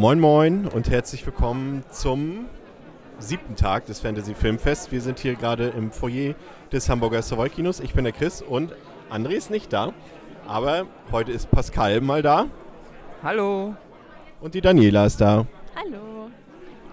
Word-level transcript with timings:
Moin 0.00 0.18
Moin 0.18 0.66
und 0.66 0.88
herzlich 0.88 1.26
willkommen 1.26 1.84
zum 1.90 2.46
siebten 3.18 3.54
Tag 3.54 3.84
des 3.84 4.00
Fantasy 4.00 4.34
Filmfests. 4.34 4.90
Wir 4.90 5.02
sind 5.02 5.18
hier 5.18 5.34
gerade 5.34 5.68
im 5.76 5.92
Foyer 5.92 6.34
des 6.72 6.88
Hamburger 6.88 7.20
Savoy 7.20 7.50
Kinos. 7.50 7.80
Ich 7.80 7.92
bin 7.92 8.04
der 8.04 8.14
Chris 8.14 8.40
und 8.40 8.72
André 9.10 9.32
ist 9.32 9.50
nicht 9.50 9.74
da. 9.74 9.92
Aber 10.48 10.86
heute 11.12 11.32
ist 11.32 11.50
Pascal 11.50 12.00
mal 12.00 12.22
da 12.22 12.46
Hallo. 13.22 13.74
und 14.40 14.54
die 14.54 14.62
Daniela 14.62 15.04
ist 15.04 15.20
da. 15.20 15.44
Hallo. 15.76 16.30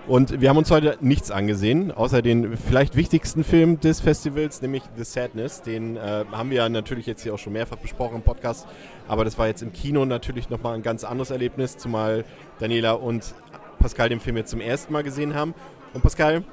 Und 0.08 0.40
wir 0.40 0.48
haben 0.48 0.58
uns 0.58 0.72
heute 0.72 0.98
nichts 1.02 1.32
angesehen, 1.32 1.92
außer 1.92 2.22
den 2.22 2.56
vielleicht 2.56 2.96
wichtigsten 2.96 3.44
Film 3.44 3.82
des 3.82 4.00
Festivals, 4.00 4.62
nämlich 4.62 4.84
The 4.96 5.04
Sadness. 5.04 5.62
Den 5.64 5.98
äh, 5.98 6.24
haben 6.32 6.50
wir 6.50 6.58
ja 6.58 6.70
natürlich 6.70 7.06
jetzt 7.08 7.24
hier 7.24 7.34
auch 7.34 7.38
schon 7.38 7.52
mehrfach 7.52 7.76
besprochen 7.76 8.16
im 8.16 8.22
Podcast. 8.22 8.68
Aber 9.10 9.26
das 9.26 9.38
war 9.38 9.48
jetzt 9.48 9.62
im 9.62 9.74
Kino 9.74 10.06
natürlich 10.06 10.50
nochmal 10.50 10.76
ein 10.76 10.82
ganz 10.82 11.04
anderes 11.04 11.30
Erlebnis, 11.30 11.76
zumal 11.76 12.24
Daniela 12.60 12.94
und 12.94 13.36
Pascal 13.80 14.08
den 14.08 14.22
Film 14.22 14.38
jetzt 14.38 14.50
zum 14.50 14.62
ersten 14.62 14.94
Mal 14.94 15.04
gesehen 15.04 15.36
haben. 15.36 15.54
Und 15.94 16.04
Pascal, 16.04 16.46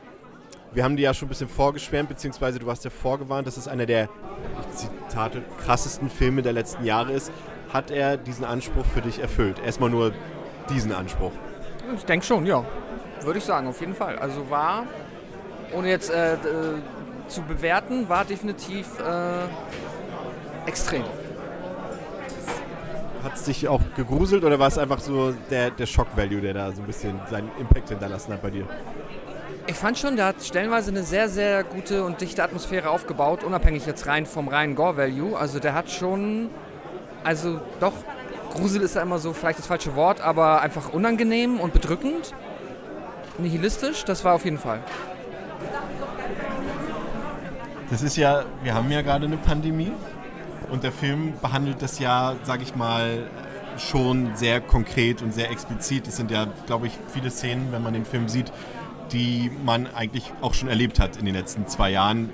wir 0.72 0.82
haben 0.82 0.96
dir 0.96 1.02
ja 1.02 1.14
schon 1.14 1.26
ein 1.26 1.28
bisschen 1.28 1.48
vorgeschwärmt, 1.48 2.08
beziehungsweise 2.08 2.58
du 2.58 2.66
warst 2.66 2.84
ja 2.84 2.90
vorgewarnt, 2.90 3.46
dass 3.46 3.56
es 3.56 3.68
einer 3.68 3.86
der, 3.86 4.08
ich 4.72 4.78
Zitate, 5.08 5.42
krassesten 5.64 6.10
Filme 6.10 6.42
der 6.42 6.54
letzten 6.54 6.84
Jahre 6.84 7.12
ist. 7.12 7.30
Hat 7.72 7.92
er 7.92 8.16
diesen 8.16 8.44
Anspruch 8.44 8.84
für 8.84 9.00
dich 9.00 9.20
erfüllt? 9.20 9.60
Erstmal 9.64 9.90
nur 9.90 10.12
diesen 10.70 10.90
Anspruch. 10.90 11.30
Ich 11.96 12.04
denke 12.04 12.26
schon, 12.26 12.46
ja. 12.46 12.64
Würde 13.22 13.38
ich 13.38 13.44
sagen, 13.44 13.66
auf 13.68 13.80
jeden 13.80 13.94
Fall. 13.94 14.18
Also 14.18 14.50
war, 14.50 14.84
ohne 15.72 15.88
jetzt 15.88 16.10
äh, 16.10 16.34
äh, 16.34 16.38
zu 17.28 17.42
bewerten, 17.42 18.08
war 18.08 18.24
definitiv 18.24 18.86
äh, 19.00 20.68
extrem. 20.68 21.04
Hat 23.22 23.36
es 23.36 23.44
dich 23.44 23.68
auch 23.68 23.80
gegruselt 23.96 24.44
oder 24.44 24.58
war 24.58 24.68
es 24.68 24.76
einfach 24.76 25.00
so 25.00 25.32
der, 25.50 25.70
der 25.70 25.86
Shock-Value, 25.86 26.42
der 26.42 26.52
da 26.52 26.72
so 26.72 26.82
ein 26.82 26.86
bisschen 26.86 27.18
seinen 27.30 27.50
Impact 27.58 27.88
hinterlassen 27.88 28.34
hat 28.34 28.42
bei 28.42 28.50
dir? 28.50 28.66
Ich 29.66 29.76
fand 29.76 29.98
schon, 29.98 30.16
der 30.16 30.26
hat 30.26 30.42
stellenweise 30.42 30.90
eine 30.90 31.02
sehr, 31.04 31.30
sehr 31.30 31.64
gute 31.64 32.04
und 32.04 32.20
dichte 32.20 32.42
Atmosphäre 32.42 32.90
aufgebaut, 32.90 33.42
unabhängig 33.44 33.86
jetzt 33.86 34.06
rein 34.06 34.26
vom 34.26 34.48
reinen 34.48 34.74
Gore-Value. 34.74 35.38
Also 35.38 35.58
der 35.58 35.72
hat 35.72 35.90
schon, 35.90 36.50
also 37.22 37.60
doch, 37.80 37.94
Grusel 38.52 38.82
ist 38.82 38.94
ja 38.94 39.00
immer 39.00 39.18
so 39.18 39.32
vielleicht 39.32 39.58
das 39.58 39.66
falsche 39.66 39.96
Wort, 39.96 40.20
aber 40.20 40.60
einfach 40.60 40.92
unangenehm 40.92 41.60
und 41.60 41.72
bedrückend. 41.72 42.34
Nihilistisch, 43.38 44.04
das 44.04 44.24
war 44.24 44.34
auf 44.34 44.44
jeden 44.44 44.58
Fall. 44.58 44.80
Das 47.90 48.02
ist 48.02 48.16
ja, 48.16 48.44
wir 48.62 48.74
haben 48.74 48.90
ja 48.90 49.02
gerade 49.02 49.26
eine 49.26 49.36
Pandemie 49.36 49.92
und 50.70 50.82
der 50.82 50.92
Film 50.92 51.34
behandelt 51.40 51.82
das 51.82 51.98
ja, 51.98 52.34
sag 52.44 52.62
ich 52.62 52.74
mal, 52.74 53.28
schon 53.78 54.34
sehr 54.36 54.60
konkret 54.60 55.22
und 55.22 55.34
sehr 55.34 55.50
explizit. 55.50 56.06
Es 56.06 56.16
sind 56.16 56.30
ja, 56.30 56.46
glaube 56.66 56.86
ich, 56.86 56.92
viele 57.12 57.30
Szenen, 57.30 57.72
wenn 57.72 57.82
man 57.82 57.92
den 57.92 58.04
Film 58.04 58.28
sieht, 58.28 58.52
die 59.12 59.50
man 59.64 59.88
eigentlich 59.94 60.32
auch 60.40 60.54
schon 60.54 60.68
erlebt 60.68 61.00
hat 61.00 61.16
in 61.16 61.26
den 61.26 61.34
letzten 61.34 61.66
zwei 61.66 61.90
Jahren. 61.90 62.30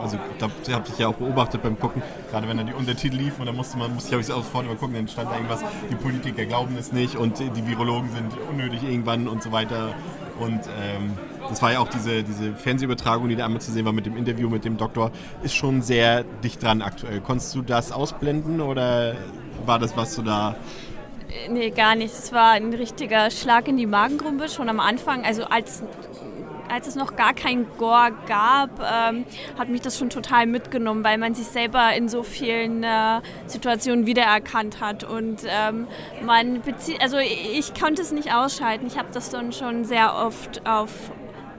Also 0.00 0.16
ich 0.16 0.68
ihr 0.68 0.74
habt 0.74 0.88
dich 0.88 0.98
ja 0.98 1.08
auch 1.08 1.14
beobachtet 1.14 1.62
beim 1.62 1.78
Gucken, 1.78 2.02
gerade 2.30 2.48
wenn 2.48 2.56
dann 2.56 2.66
die 2.66 2.72
Untertitel 2.72 3.16
liefen 3.16 3.40
und 3.40 3.46
dann 3.46 3.56
musste 3.56 3.78
man, 3.78 3.94
musste 3.94 4.08
ich 4.08 4.12
habe 4.12 4.20
ich 4.22 4.26
sofort 4.28 4.66
übergucken, 4.66 4.94
dann 4.94 5.08
stand 5.08 5.30
da 5.30 5.34
irgendwas, 5.34 5.60
die 5.90 5.94
Politiker 5.96 6.44
glauben 6.44 6.76
es 6.78 6.92
nicht 6.92 7.16
und 7.16 7.38
die 7.38 7.66
Virologen 7.66 8.10
sind 8.10 8.32
unnötig 8.50 8.82
irgendwann 8.82 9.28
und 9.28 9.42
so 9.42 9.52
weiter. 9.52 9.94
Und 10.38 10.60
ähm, 10.80 11.12
das 11.48 11.60
war 11.62 11.72
ja 11.72 11.80
auch 11.80 11.88
diese, 11.88 12.22
diese 12.22 12.54
Fernsehübertragung, 12.54 13.28
die 13.28 13.36
da 13.36 13.44
einmal 13.44 13.60
zu 13.60 13.70
sehen 13.70 13.84
war 13.84 13.92
mit 13.92 14.06
dem 14.06 14.16
Interview 14.16 14.48
mit 14.48 14.64
dem 14.64 14.76
Doktor, 14.76 15.10
ist 15.42 15.54
schon 15.54 15.82
sehr 15.82 16.24
dicht 16.42 16.62
dran 16.62 16.82
aktuell. 16.82 17.20
Konntest 17.20 17.54
du 17.54 17.62
das 17.62 17.92
ausblenden 17.92 18.60
oder 18.60 19.14
war 19.66 19.78
das, 19.78 19.96
was 19.96 20.14
du 20.16 20.22
da 20.22 20.56
Nee, 21.48 21.70
gar 21.70 21.94
nicht. 21.94 22.12
Es 22.12 22.32
war 22.32 22.52
ein 22.52 22.72
richtiger 22.72 23.30
Schlag 23.30 23.68
in 23.68 23.76
die 23.76 23.86
Magengrube 23.86 24.48
schon 24.48 24.68
am 24.68 24.80
Anfang. 24.80 25.24
Also 25.24 25.44
als, 25.44 25.82
als 26.72 26.86
es 26.86 26.94
noch 26.96 27.16
gar 27.16 27.34
kein 27.34 27.66
Gore 27.76 28.12
gab, 28.26 28.70
ähm, 28.80 29.26
hat 29.58 29.68
mich 29.68 29.82
das 29.82 29.98
schon 29.98 30.10
total 30.10 30.46
mitgenommen, 30.46 31.04
weil 31.04 31.18
man 31.18 31.34
sich 31.34 31.46
selber 31.46 31.94
in 31.94 32.08
so 32.08 32.22
vielen 32.22 32.82
äh, 32.82 33.20
Situationen 33.46 34.06
wiedererkannt 34.06 34.80
hat. 34.80 35.04
Und 35.04 35.42
ähm, 35.46 35.86
man 36.24 36.62
bezieht, 36.62 37.02
also 37.02 37.18
ich 37.18 37.74
konnte 37.74 38.02
es 38.02 38.12
nicht 38.12 38.34
ausschalten. 38.34 38.86
Ich 38.86 38.96
habe 38.96 39.08
das 39.12 39.30
dann 39.30 39.52
schon 39.52 39.84
sehr 39.84 40.14
oft 40.14 40.66
auf 40.66 40.90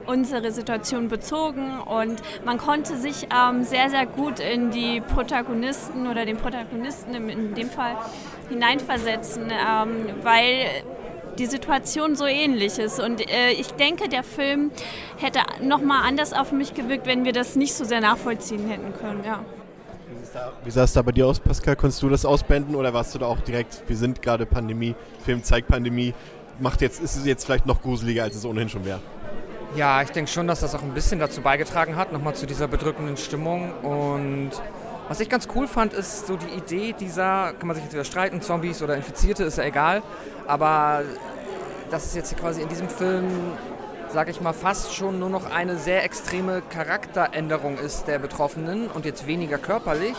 unsere 0.06 0.50
Situation 0.50 1.08
bezogen 1.08 1.80
und 1.80 2.20
man 2.44 2.58
konnte 2.58 2.96
sich 2.96 3.28
ähm, 3.34 3.62
sehr, 3.62 3.88
sehr 3.88 4.04
gut 4.04 4.38
in 4.38 4.70
die 4.70 5.00
Protagonisten 5.00 6.06
oder 6.06 6.26
den 6.26 6.36
Protagonisten 6.36 7.14
in 7.14 7.54
dem 7.54 7.70
Fall 7.70 7.96
hineinversetzen, 8.50 9.44
ähm, 9.44 10.06
weil 10.22 10.66
die 11.38 11.46
Situation 11.46 12.16
so 12.16 12.26
ähnlich 12.26 12.78
ist. 12.78 13.00
Und 13.00 13.20
äh, 13.20 13.50
ich 13.50 13.68
denke, 13.72 14.08
der 14.08 14.22
Film 14.22 14.70
hätte 15.18 15.40
nochmal 15.62 16.06
anders 16.06 16.32
auf 16.32 16.52
mich 16.52 16.74
gewirkt, 16.74 17.06
wenn 17.06 17.24
wir 17.24 17.32
das 17.32 17.56
nicht 17.56 17.74
so 17.74 17.84
sehr 17.84 18.00
nachvollziehen 18.00 18.68
hätten 18.68 18.92
können. 18.98 19.22
Ja. 19.24 19.40
Wie 20.64 20.70
sah 20.70 20.84
es 20.84 20.92
da 20.92 21.02
bei 21.02 21.12
dir 21.12 21.26
aus, 21.26 21.38
Pascal? 21.38 21.76
Konntest 21.76 22.02
du 22.02 22.08
das 22.08 22.24
ausblenden 22.24 22.74
oder 22.74 22.92
warst 22.92 23.14
du 23.14 23.18
da 23.18 23.26
auch 23.26 23.40
direkt, 23.40 23.82
wir 23.86 23.96
sind 23.96 24.20
gerade 24.22 24.46
Pandemie, 24.46 24.94
Film 25.24 25.42
zeigt 25.44 25.68
Pandemie, 25.68 26.14
macht 26.58 26.80
jetzt, 26.80 27.00
ist 27.00 27.16
es 27.16 27.24
jetzt 27.24 27.44
vielleicht 27.44 27.66
noch 27.66 27.82
gruseliger, 27.82 28.24
als 28.24 28.34
es 28.34 28.44
ohnehin 28.44 28.68
schon 28.68 28.84
wäre? 28.84 29.00
Ja, 29.76 30.02
ich 30.02 30.10
denke 30.10 30.30
schon, 30.30 30.46
dass 30.46 30.60
das 30.60 30.74
auch 30.74 30.82
ein 30.82 30.94
bisschen 30.94 31.18
dazu 31.18 31.40
beigetragen 31.40 31.96
hat, 31.96 32.12
nochmal 32.12 32.34
zu 32.34 32.46
dieser 32.46 32.68
bedrückenden 32.68 33.16
Stimmung. 33.16 33.72
Und 33.82 34.50
was 35.08 35.20
ich 35.20 35.28
ganz 35.28 35.48
cool 35.54 35.66
fand, 35.66 35.92
ist 35.92 36.26
so 36.26 36.36
die 36.36 36.56
Idee 36.56 36.94
dieser, 36.98 37.52
kann 37.58 37.66
man 37.68 37.74
sich 37.74 37.84
jetzt 37.84 37.92
wieder 37.92 38.04
streiten, 38.04 38.40
Zombies 38.40 38.82
oder 38.82 38.96
Infizierte, 38.96 39.44
ist 39.44 39.58
ja 39.58 39.64
egal. 39.64 40.02
Aber 40.46 41.02
dass 41.90 42.06
es 42.06 42.14
jetzt 42.14 42.36
quasi 42.36 42.62
in 42.62 42.68
diesem 42.68 42.88
Film, 42.88 43.28
sage 44.12 44.30
ich 44.30 44.40
mal, 44.40 44.52
fast 44.52 44.94
schon 44.94 45.18
nur 45.18 45.28
noch 45.28 45.50
eine 45.50 45.76
sehr 45.76 46.04
extreme 46.04 46.62
Charakteränderung 46.70 47.78
ist 47.78 48.06
der 48.06 48.18
Betroffenen 48.18 48.88
und 48.88 49.04
jetzt 49.04 49.26
weniger 49.26 49.58
körperlich. 49.58 50.16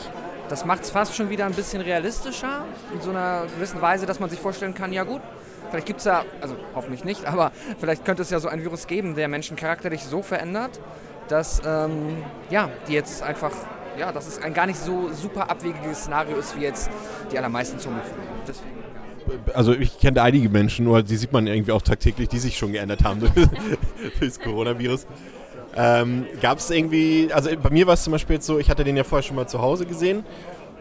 Das 0.50 0.66
macht 0.66 0.84
es 0.84 0.92
fast 0.92 1.16
schon 1.16 1.30
wieder 1.30 1.46
ein 1.46 1.54
bisschen 1.54 1.82
realistischer, 1.82 2.66
in 2.94 3.02
so 3.02 3.10
einer 3.10 3.46
gewissen 3.56 3.82
Weise, 3.82 4.06
dass 4.06 4.20
man 4.20 4.30
sich 4.30 4.40
vorstellen 4.40 4.76
kann, 4.76 4.94
ja 4.94 5.04
gut, 5.04 5.22
Vielleicht 5.70 5.88
gibt 5.88 6.00
es 6.00 6.06
ja, 6.06 6.24
also 6.42 6.56
hoffentlich 6.74 7.04
nicht, 7.04 7.26
aber 7.28 7.52
vielleicht 7.80 8.06
könnte 8.06 8.22
es 8.22 8.30
ja 8.30 8.40
so 8.40 8.48
ein 8.48 8.62
Virus 8.62 8.88
geben, 8.88 9.16
der 9.16 9.28
Menschen 9.28 9.58
charakterlich 9.58 10.04
so 10.04 10.22
verändert, 10.22 10.80
dass 11.28 11.62
ähm, 11.66 12.24
ja, 12.50 12.70
die 12.88 12.94
jetzt 12.94 13.24
einfach, 13.24 13.52
ja, 13.98 14.12
dass 14.12 14.28
es 14.28 14.42
ein 14.42 14.54
gar 14.54 14.66
nicht 14.66 14.80
so 14.80 15.10
super 15.14 15.50
abwegiges 15.50 16.02
Szenario 16.02 16.38
ist, 16.38 16.58
wie 16.58 16.64
jetzt 16.64 16.90
die 17.32 17.38
allermeisten 17.38 17.80
Zombie-Filme. 17.80 18.24
Deswegen. 18.48 18.76
Also 19.54 19.74
ich 19.74 20.00
kenne 20.00 20.22
einige 20.22 20.50
Menschen, 20.50 20.86
nur 20.86 21.02
die 21.02 21.16
sieht 21.16 21.34
man 21.34 21.48
irgendwie 21.48 21.72
auch 21.72 21.82
tagtäglich, 21.82 22.30
die 22.30 22.38
sich 22.38 22.58
schon 22.58 22.74
geändert 22.74 23.04
haben 23.04 23.20
durch, 23.20 23.34
durch 23.34 23.50
das 24.20 24.40
Coronavirus. 24.44 25.08
Ähm, 25.76 26.26
Gab 26.42 26.60
es 26.60 26.70
irgendwie, 26.70 27.30
also 27.34 27.50
bei 27.62 27.70
mir 27.72 27.88
war 27.88 27.96
es 27.96 28.04
zum 28.04 28.12
Beispiel 28.12 28.36
jetzt 28.36 28.46
so, 28.46 28.60
ich 28.60 28.70
hatte 28.70 28.84
den 28.84 28.96
ja 28.96 29.04
vorher 29.04 29.24
schon 29.24 29.36
mal 29.36 29.48
zu 29.48 29.62
Hause 29.62 29.86
gesehen 29.86 30.24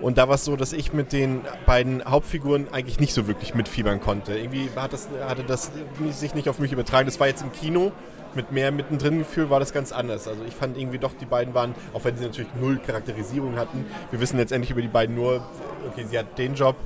und 0.00 0.18
da 0.18 0.28
war 0.28 0.34
es 0.34 0.44
so, 0.44 0.56
dass 0.56 0.72
ich 0.72 0.92
mit 0.92 1.12
den 1.12 1.40
beiden 1.66 2.04
Hauptfiguren 2.04 2.66
eigentlich 2.72 3.00
nicht 3.00 3.14
so 3.14 3.26
wirklich 3.26 3.54
mitfiebern 3.54 4.00
konnte. 4.00 4.36
Irgendwie 4.36 4.68
hat 4.76 4.92
das, 4.92 5.08
hatte 5.26 5.44
das 5.44 5.72
sich 6.10 6.34
nicht 6.34 6.48
auf 6.48 6.58
mich 6.58 6.72
übertragen. 6.72 7.06
Das 7.06 7.18
war 7.20 7.26
jetzt 7.26 7.42
im 7.42 7.52
Kino 7.52 7.92
mit 8.36 8.52
mehr 8.52 8.70
mittendrin 8.72 9.18
Gefühl, 9.18 9.50
war 9.50 9.60
das 9.60 9.72
ganz 9.72 9.92
anders. 9.92 10.28
Also 10.28 10.42
ich 10.46 10.54
fand 10.54 10.76
irgendwie 10.76 10.98
doch, 10.98 11.12
die 11.14 11.26
beiden 11.26 11.54
waren, 11.54 11.74
auch 11.92 12.04
wenn 12.04 12.16
sie 12.16 12.24
natürlich 12.24 12.50
null 12.60 12.78
Charakterisierung 12.78 13.56
hatten, 13.56 13.86
wir 14.10 14.20
wissen 14.20 14.36
letztendlich 14.38 14.70
über 14.70 14.82
die 14.82 14.88
beiden 14.88 15.14
nur, 15.14 15.46
okay, 15.88 16.04
sie 16.08 16.18
hat 16.18 16.38
den 16.38 16.54
Job, 16.54 16.76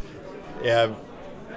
er 0.62 0.90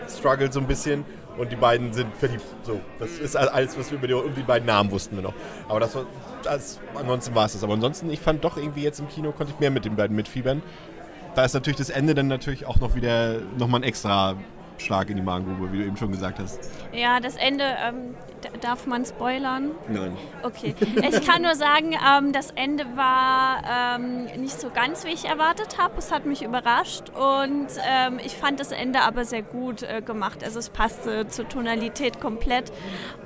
struggelt 0.10 0.54
so 0.54 0.60
ein 0.60 0.68
bisschen 0.68 1.06
und 1.38 1.52
die 1.52 1.56
beiden 1.56 1.94
sind 1.94 2.16
verliebt. 2.16 2.44
So, 2.64 2.80
das 3.00 3.12
ist 3.12 3.36
alles, 3.36 3.78
was 3.78 3.92
wir 3.92 3.98
über 3.98 4.08
die, 4.08 4.14
über 4.14 4.30
die 4.30 4.44
beiden 4.44 4.66
Namen 4.66 4.92
wussten 4.92 5.16
wir 5.16 5.24
noch. 5.24 5.34
Aber 5.68 5.80
das 5.80 5.96
war, 5.96 6.06
das, 6.44 6.80
ansonsten 6.96 7.36
war 7.36 7.46
es 7.46 7.54
das. 7.54 7.64
Aber 7.64 7.74
ansonsten, 7.74 8.10
ich 8.10 8.20
fand 8.20 8.44
doch 8.44 8.58
irgendwie 8.58 8.84
jetzt 8.84 9.00
im 9.00 9.08
Kino 9.08 9.32
konnte 9.32 9.54
ich 9.54 9.60
mehr 9.60 9.72
mit 9.72 9.86
den 9.86 9.96
beiden 9.96 10.16
mitfiebern. 10.16 10.62
Da 11.36 11.46
ist 11.46 11.54
natürlich 11.54 11.78
das 11.78 11.90
Ende 11.90 12.14
dann 12.14 12.28
natürlich 12.28 12.66
auch 12.66 12.80
noch 12.80 12.96
wieder 12.96 13.40
nochmal 13.58 13.82
ein 13.82 13.84
extra 13.84 14.36
Schlag 14.82 15.10
in 15.10 15.18
die 15.18 15.22
Magengrube, 15.22 15.72
wie 15.72 15.78
du 15.80 15.86
eben 15.86 15.98
schon 15.98 16.12
gesagt 16.12 16.40
hast. 16.40 16.60
Ja, 16.92 17.20
das 17.20 17.36
Ende, 17.36 17.64
ähm, 17.64 18.16
darf 18.62 18.88
man 18.88 19.06
spoilern? 19.06 19.72
Nein. 19.88 20.18
Okay. 20.44 20.76
Ich 20.80 21.26
kann 21.26 21.42
nur 21.42 21.56
sagen, 21.56 21.94
ähm, 21.94 22.34
das 22.34 22.52
Ende 22.52 22.86
war 22.96 23.64
ähm, 23.70 24.28
nicht 24.42 24.60
so 24.60 24.70
ganz, 24.70 25.06
wie 25.06 25.10
ich 25.10 25.26
erwartet 25.26 25.78
habe. 25.78 25.94
Es 25.98 26.12
hat 26.12 26.26
mich 26.26 26.44
überrascht 26.44 27.10
und 27.10 27.68
ähm, 27.88 28.20
ich 28.24 28.36
fand 28.36 28.60
das 28.60 28.72
Ende 28.72 29.02
aber 29.02 29.24
sehr 29.24 29.44
gut 29.44 29.84
äh, 29.84 30.02
gemacht. 30.02 30.44
Also 30.44 30.60
es 30.60 30.70
passte 30.70 31.28
zur 31.28 31.48
Tonalität 31.48 32.20
komplett 32.20 32.72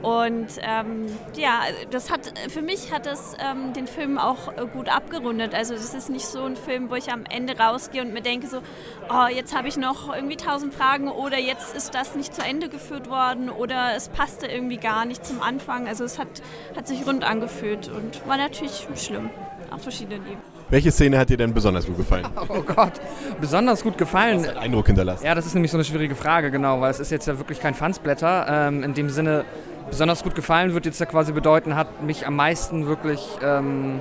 und 0.01 0.47
ähm, 0.61 1.05
ja, 1.35 1.61
das 1.89 2.11
hat 2.11 2.33
für 2.49 2.61
mich 2.61 2.93
hat 2.93 3.05
das 3.05 3.35
ähm, 3.39 3.73
den 3.73 3.87
Film 3.87 4.17
auch 4.17 4.49
äh, 4.49 4.65
gut 4.67 4.89
abgerundet. 4.89 5.55
Also 5.55 5.73
das 5.73 5.93
ist 5.93 6.09
nicht 6.09 6.27
so 6.27 6.43
ein 6.43 6.57
Film, 6.57 6.89
wo 6.89 6.95
ich 6.95 7.11
am 7.11 7.23
Ende 7.29 7.57
rausgehe 7.57 8.01
und 8.01 8.13
mir 8.13 8.21
denke 8.21 8.47
so, 8.47 8.61
oh, 9.09 9.27
jetzt 9.33 9.55
habe 9.55 9.67
ich 9.67 9.77
noch 9.77 10.13
irgendwie 10.13 10.37
tausend 10.37 10.73
Fragen 10.73 11.09
oder 11.09 11.39
jetzt 11.39 11.75
ist 11.75 11.95
das 11.95 12.15
nicht 12.15 12.35
zu 12.35 12.41
Ende 12.41 12.69
geführt 12.69 13.09
worden 13.09 13.49
oder 13.49 13.95
es 13.95 14.09
passte 14.09 14.47
irgendwie 14.47 14.77
gar 14.77 15.05
nicht 15.05 15.25
zum 15.25 15.41
Anfang. 15.41 15.87
Also 15.87 16.03
es 16.03 16.19
hat, 16.19 16.27
hat 16.75 16.87
sich 16.87 17.07
rund 17.07 17.23
angefühlt 17.23 17.87
und 17.87 18.27
war 18.27 18.37
natürlich 18.37 18.87
schlimm 18.95 19.29
auf 19.71 19.81
verschiedenen 19.81 20.21
Ebenen. 20.23 20.54
Welche 20.69 20.91
Szene 20.91 21.19
hat 21.19 21.29
dir 21.29 21.37
denn 21.37 21.53
besonders 21.53 21.85
gut 21.85 21.97
gefallen? 21.97 22.25
Oh 22.49 22.61
Gott, 22.61 22.93
besonders 23.39 23.83
gut 23.83 23.97
gefallen. 23.97 24.45
Eindruck 24.57 24.87
hinterlassen. 24.87 25.25
Ja, 25.25 25.35
das 25.35 25.45
ist 25.45 25.53
nämlich 25.53 25.71
so 25.71 25.77
eine 25.77 25.83
schwierige 25.83 26.15
Frage, 26.15 26.51
genau, 26.51 26.81
weil 26.81 26.91
es 26.91 26.99
ist 26.99 27.11
jetzt 27.11 27.27
ja 27.27 27.37
wirklich 27.37 27.59
kein 27.59 27.73
Fansblätter. 27.73 28.45
Ähm, 28.49 28.83
in 28.83 28.93
dem 28.93 29.09
Sinne, 29.09 29.45
besonders 29.89 30.23
gut 30.23 30.35
gefallen 30.35 30.73
wird 30.73 30.85
jetzt 30.85 30.99
ja 30.99 31.05
quasi 31.05 31.31
bedeuten, 31.31 31.75
hat 31.75 32.03
mich 32.03 32.25
am 32.25 32.35
meisten 32.35 32.87
wirklich, 32.87 33.27
ähm, 33.43 33.99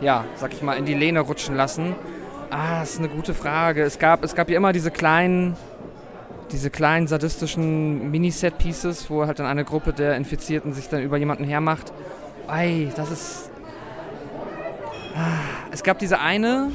ja, 0.00 0.24
sag 0.36 0.52
ich 0.52 0.62
mal, 0.62 0.74
in 0.74 0.84
die 0.86 0.94
Lehne 0.94 1.20
rutschen 1.20 1.56
lassen. 1.56 1.94
Ah, 2.50 2.80
das 2.80 2.94
ist 2.94 2.98
eine 2.98 3.08
gute 3.08 3.34
Frage. 3.34 3.82
Es 3.82 3.98
gab, 3.98 4.24
es 4.24 4.34
gab 4.34 4.48
ja 4.50 4.56
immer 4.56 4.72
diese 4.72 4.90
kleinen, 4.90 5.56
diese 6.52 6.70
kleinen 6.70 7.06
sadistischen 7.06 8.10
Mini-Set-Pieces, 8.10 9.10
wo 9.10 9.26
halt 9.26 9.38
dann 9.38 9.46
eine 9.46 9.64
Gruppe 9.64 9.92
der 9.92 10.16
Infizierten 10.16 10.72
sich 10.72 10.88
dann 10.88 11.02
über 11.02 11.16
jemanden 11.16 11.44
hermacht. 11.44 11.92
Ei, 12.48 12.92
das 12.96 13.10
ist. 13.10 13.50
Ah, 15.16 15.55
Es 15.76 15.82
gab 15.82 15.98
diese 15.98 16.20
eine, 16.20 16.72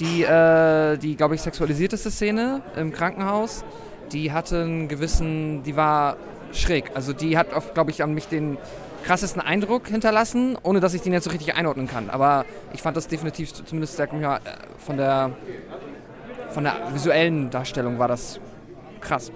die, 0.00 0.24
äh, 0.24 0.96
die 0.96 1.14
glaube 1.14 1.36
ich, 1.36 1.42
sexualisierteste 1.42 2.10
Szene 2.10 2.60
im 2.74 2.92
Krankenhaus. 2.92 3.64
Die 4.10 4.32
hatte 4.32 4.62
einen 4.62 4.88
gewissen, 4.88 5.62
die 5.62 5.76
war 5.76 6.16
schräg. 6.50 6.90
Also 6.94 7.12
die 7.12 7.38
hat, 7.38 7.50
glaube 7.72 7.92
ich, 7.92 8.02
an 8.02 8.14
mich 8.14 8.26
den 8.26 8.58
krassesten 9.04 9.40
Eindruck 9.40 9.86
hinterlassen, 9.86 10.58
ohne 10.64 10.80
dass 10.80 10.92
ich 10.92 11.02
den 11.02 11.12
jetzt 11.12 11.22
so 11.22 11.30
richtig 11.30 11.54
einordnen 11.54 11.86
kann. 11.86 12.10
Aber 12.10 12.46
ich 12.74 12.82
fand 12.82 12.96
das 12.96 13.06
definitiv, 13.06 13.52
zumindest 13.52 13.96
ja, 13.96 14.40
von 14.84 14.96
der 14.96 15.30
von 16.50 16.64
der 16.64 16.74
visuellen 16.94 17.50
Darstellung 17.50 18.00
war 18.00 18.08
das 18.08 18.40
krass. 19.00 19.30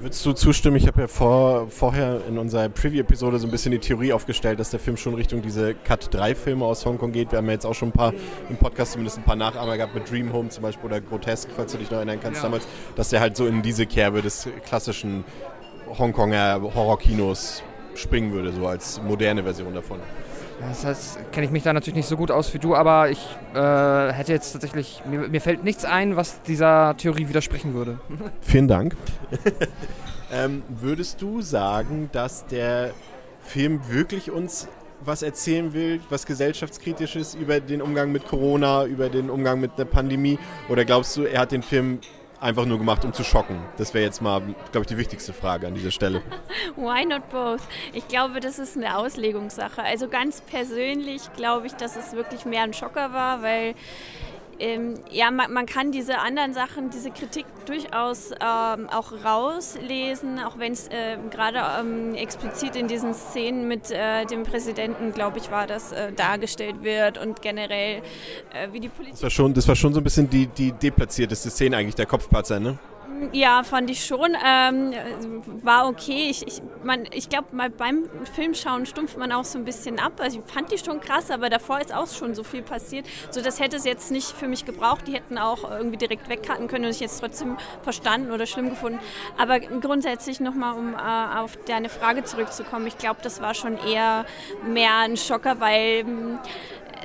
Würdest 0.00 0.24
du 0.24 0.32
zustimmen? 0.32 0.76
Ich 0.76 0.86
habe 0.86 1.02
ja 1.02 1.08
vor, 1.08 1.68
vorher 1.70 2.20
in 2.28 2.38
unserer 2.38 2.68
Preview-Episode 2.68 3.38
so 3.38 3.46
ein 3.46 3.50
bisschen 3.50 3.72
die 3.72 3.78
Theorie 3.78 4.12
aufgestellt, 4.12 4.60
dass 4.60 4.70
der 4.70 4.80
Film 4.80 4.96
schon 4.96 5.14
Richtung 5.14 5.42
diese 5.42 5.74
Cut-3-Filme 5.74 6.64
aus 6.64 6.84
Hongkong 6.86 7.12
geht. 7.12 7.32
Wir 7.32 7.38
haben 7.38 7.46
ja 7.46 7.52
jetzt 7.52 7.66
auch 7.66 7.74
schon 7.74 7.88
ein 7.88 7.92
paar 7.92 8.12
im 8.48 8.56
Podcast 8.56 8.92
zumindest 8.92 9.18
ein 9.18 9.24
paar 9.24 9.36
Nachahmer 9.36 9.76
gehabt 9.76 9.94
mit 9.94 10.10
Dream 10.10 10.32
Home 10.32 10.48
zum 10.48 10.62
Beispiel 10.62 10.86
oder 10.86 11.00
Grotesque, 11.00 11.50
falls 11.54 11.72
du 11.72 11.78
dich 11.78 11.90
noch 11.90 11.98
erinnern 11.98 12.18
kannst 12.22 12.38
Ja. 12.38 12.44
damals, 12.44 12.66
dass 12.94 13.08
der 13.08 13.20
halt 13.20 13.36
so 13.36 13.46
in 13.46 13.62
diese 13.62 13.86
Kerbe 13.86 14.22
des 14.22 14.48
klassischen 14.66 15.24
Hongkonger 15.98 16.60
Horrorkinos 16.74 17.62
springen 17.94 18.32
würde, 18.32 18.52
so 18.52 18.66
als 18.66 19.00
moderne 19.02 19.42
Version 19.42 19.74
davon. 19.74 19.98
Das 20.60 20.84
heißt, 20.84 21.32
kenne 21.32 21.46
ich 21.46 21.52
mich 21.52 21.62
da 21.62 21.72
natürlich 21.72 21.96
nicht 21.96 22.08
so 22.08 22.16
gut 22.16 22.30
aus 22.30 22.52
wie 22.54 22.58
du, 22.58 22.74
aber 22.74 23.10
ich 23.10 23.18
äh, 23.54 24.12
hätte 24.12 24.32
jetzt 24.32 24.52
tatsächlich, 24.52 25.02
mir, 25.08 25.28
mir 25.28 25.40
fällt 25.40 25.64
nichts 25.64 25.84
ein, 25.84 26.16
was 26.16 26.42
dieser 26.42 26.96
Theorie 26.96 27.28
widersprechen 27.28 27.74
würde. 27.74 27.98
Vielen 28.40 28.68
Dank. 28.68 28.96
ähm, 30.32 30.62
würdest 30.68 31.20
du 31.20 31.42
sagen, 31.42 32.08
dass 32.12 32.46
der 32.46 32.92
Film 33.40 33.80
wirklich 33.88 34.30
uns 34.30 34.68
was 35.04 35.22
erzählen 35.22 35.72
will, 35.72 36.00
was 36.08 36.26
gesellschaftskritisches 36.26 37.34
über 37.34 37.60
den 37.60 37.82
Umgang 37.82 38.10
mit 38.10 38.26
Corona, 38.26 38.86
über 38.86 39.08
den 39.08 39.30
Umgang 39.30 39.60
mit 39.60 39.78
der 39.78 39.84
Pandemie? 39.84 40.38
Oder 40.68 40.84
glaubst 40.84 41.16
du, 41.16 41.24
er 41.24 41.40
hat 41.40 41.52
den 41.52 41.62
Film 41.62 42.00
einfach 42.40 42.64
nur 42.66 42.78
gemacht, 42.78 43.04
um 43.04 43.12
zu 43.12 43.24
schocken? 43.24 43.58
Das 43.76 43.94
wäre 43.94 44.04
jetzt 44.04 44.20
mal, 44.22 44.40
glaube 44.72 44.82
ich, 44.82 44.86
die 44.86 44.96
wichtigste 44.96 45.32
Frage 45.32 45.66
an 45.66 45.74
dieser 45.74 45.90
Stelle. 45.90 46.22
Why 46.76 47.04
not 47.04 47.28
both? 47.30 47.60
Ich 47.92 48.06
glaube, 48.08 48.40
das 48.40 48.58
ist 48.58 48.76
eine 48.76 48.96
Auslegungssache. 48.96 49.82
Also 49.82 50.08
ganz 50.08 50.40
persönlich 50.40 51.32
glaube 51.34 51.66
ich, 51.66 51.74
dass 51.74 51.96
es 51.96 52.12
wirklich 52.12 52.44
mehr 52.44 52.62
ein 52.62 52.72
Schocker 52.72 53.12
war, 53.12 53.42
weil 53.42 53.74
ähm, 54.58 54.94
ja, 55.10 55.30
man, 55.30 55.52
man 55.52 55.66
kann 55.66 55.92
diese 55.92 56.18
anderen 56.18 56.54
Sachen, 56.54 56.90
diese 56.90 57.10
Kritik 57.10 57.46
durchaus 57.66 58.30
ähm, 58.32 58.88
auch 58.90 59.12
rauslesen, 59.24 60.38
auch 60.38 60.58
wenn 60.58 60.72
es 60.72 60.88
äh, 60.88 61.16
gerade 61.30 61.60
ähm, 61.80 62.14
explizit 62.14 62.76
in 62.76 62.88
diesen 62.88 63.14
Szenen 63.14 63.68
mit 63.68 63.90
äh, 63.90 64.24
dem 64.26 64.42
Präsidenten, 64.42 65.12
glaube 65.12 65.38
ich, 65.38 65.50
war 65.50 65.66
das 65.66 65.92
äh, 65.92 66.12
dargestellt 66.12 66.82
wird 66.82 67.18
und 67.18 67.42
generell 67.42 68.02
äh, 68.52 68.72
wie 68.72 68.80
die 68.80 68.88
Politik. 68.88 69.14
Das 69.14 69.22
war 69.22 69.30
schon, 69.30 69.54
das 69.54 69.68
war 69.68 69.76
schon 69.76 69.92
so 69.92 70.00
ein 70.00 70.04
bisschen 70.04 70.28
die, 70.30 70.46
die 70.46 70.72
deplatzierteste 70.72 71.50
Szene 71.50 71.76
eigentlich, 71.76 71.94
der 71.94 72.06
Kopfpatzer, 72.06 72.60
ne? 72.60 72.78
Ja, 73.32 73.62
fand 73.62 73.88
ich 73.90 74.04
schon. 74.04 74.36
Ähm, 74.44 74.92
war 75.62 75.88
okay. 75.88 76.28
Ich, 76.30 76.46
ich, 76.46 76.60
man- 76.82 77.06
ich 77.12 77.28
glaube, 77.28 77.48
beim 77.76 78.08
Filmschauen 78.34 78.84
stumpft 78.84 79.16
man 79.16 79.30
auch 79.32 79.44
so 79.44 79.58
ein 79.58 79.64
bisschen 79.64 79.98
ab. 80.00 80.14
Also 80.18 80.40
ich 80.44 80.52
fand 80.52 80.72
die 80.72 80.78
schon 80.78 81.00
krass, 81.00 81.30
aber 81.30 81.48
davor 81.48 81.80
ist 81.80 81.94
auch 81.94 82.08
schon 82.08 82.34
so 82.34 82.42
viel 82.42 82.62
passiert. 82.62 83.06
So, 83.30 83.40
das 83.42 83.60
hätte 83.60 83.76
es 83.76 83.84
jetzt 83.84 84.10
nicht 84.10 84.32
für 84.32 84.48
mich 84.48 84.64
gebraucht. 84.64 85.06
Die 85.06 85.12
hätten 85.14 85.38
auch 85.38 85.70
irgendwie 85.70 85.96
direkt 85.98 86.28
wegcutten 86.28 86.66
können 86.68 86.84
und 86.86 86.90
ich 86.90 87.00
jetzt 87.00 87.20
trotzdem 87.20 87.56
verstanden 87.82 88.32
oder 88.32 88.44
schlimm 88.46 88.70
gefunden. 88.70 88.98
Aber 89.38 89.60
grundsätzlich 89.60 90.40
nochmal, 90.40 90.74
um 90.76 90.94
äh, 90.94 91.38
auf 91.38 91.56
deine 91.66 91.88
Frage 91.88 92.24
zurückzukommen, 92.24 92.86
ich 92.88 92.98
glaube, 92.98 93.20
das 93.22 93.40
war 93.40 93.54
schon 93.54 93.78
eher 93.78 94.26
mehr 94.66 94.98
ein 94.98 95.16
Schocker, 95.16 95.60
weil 95.60 96.04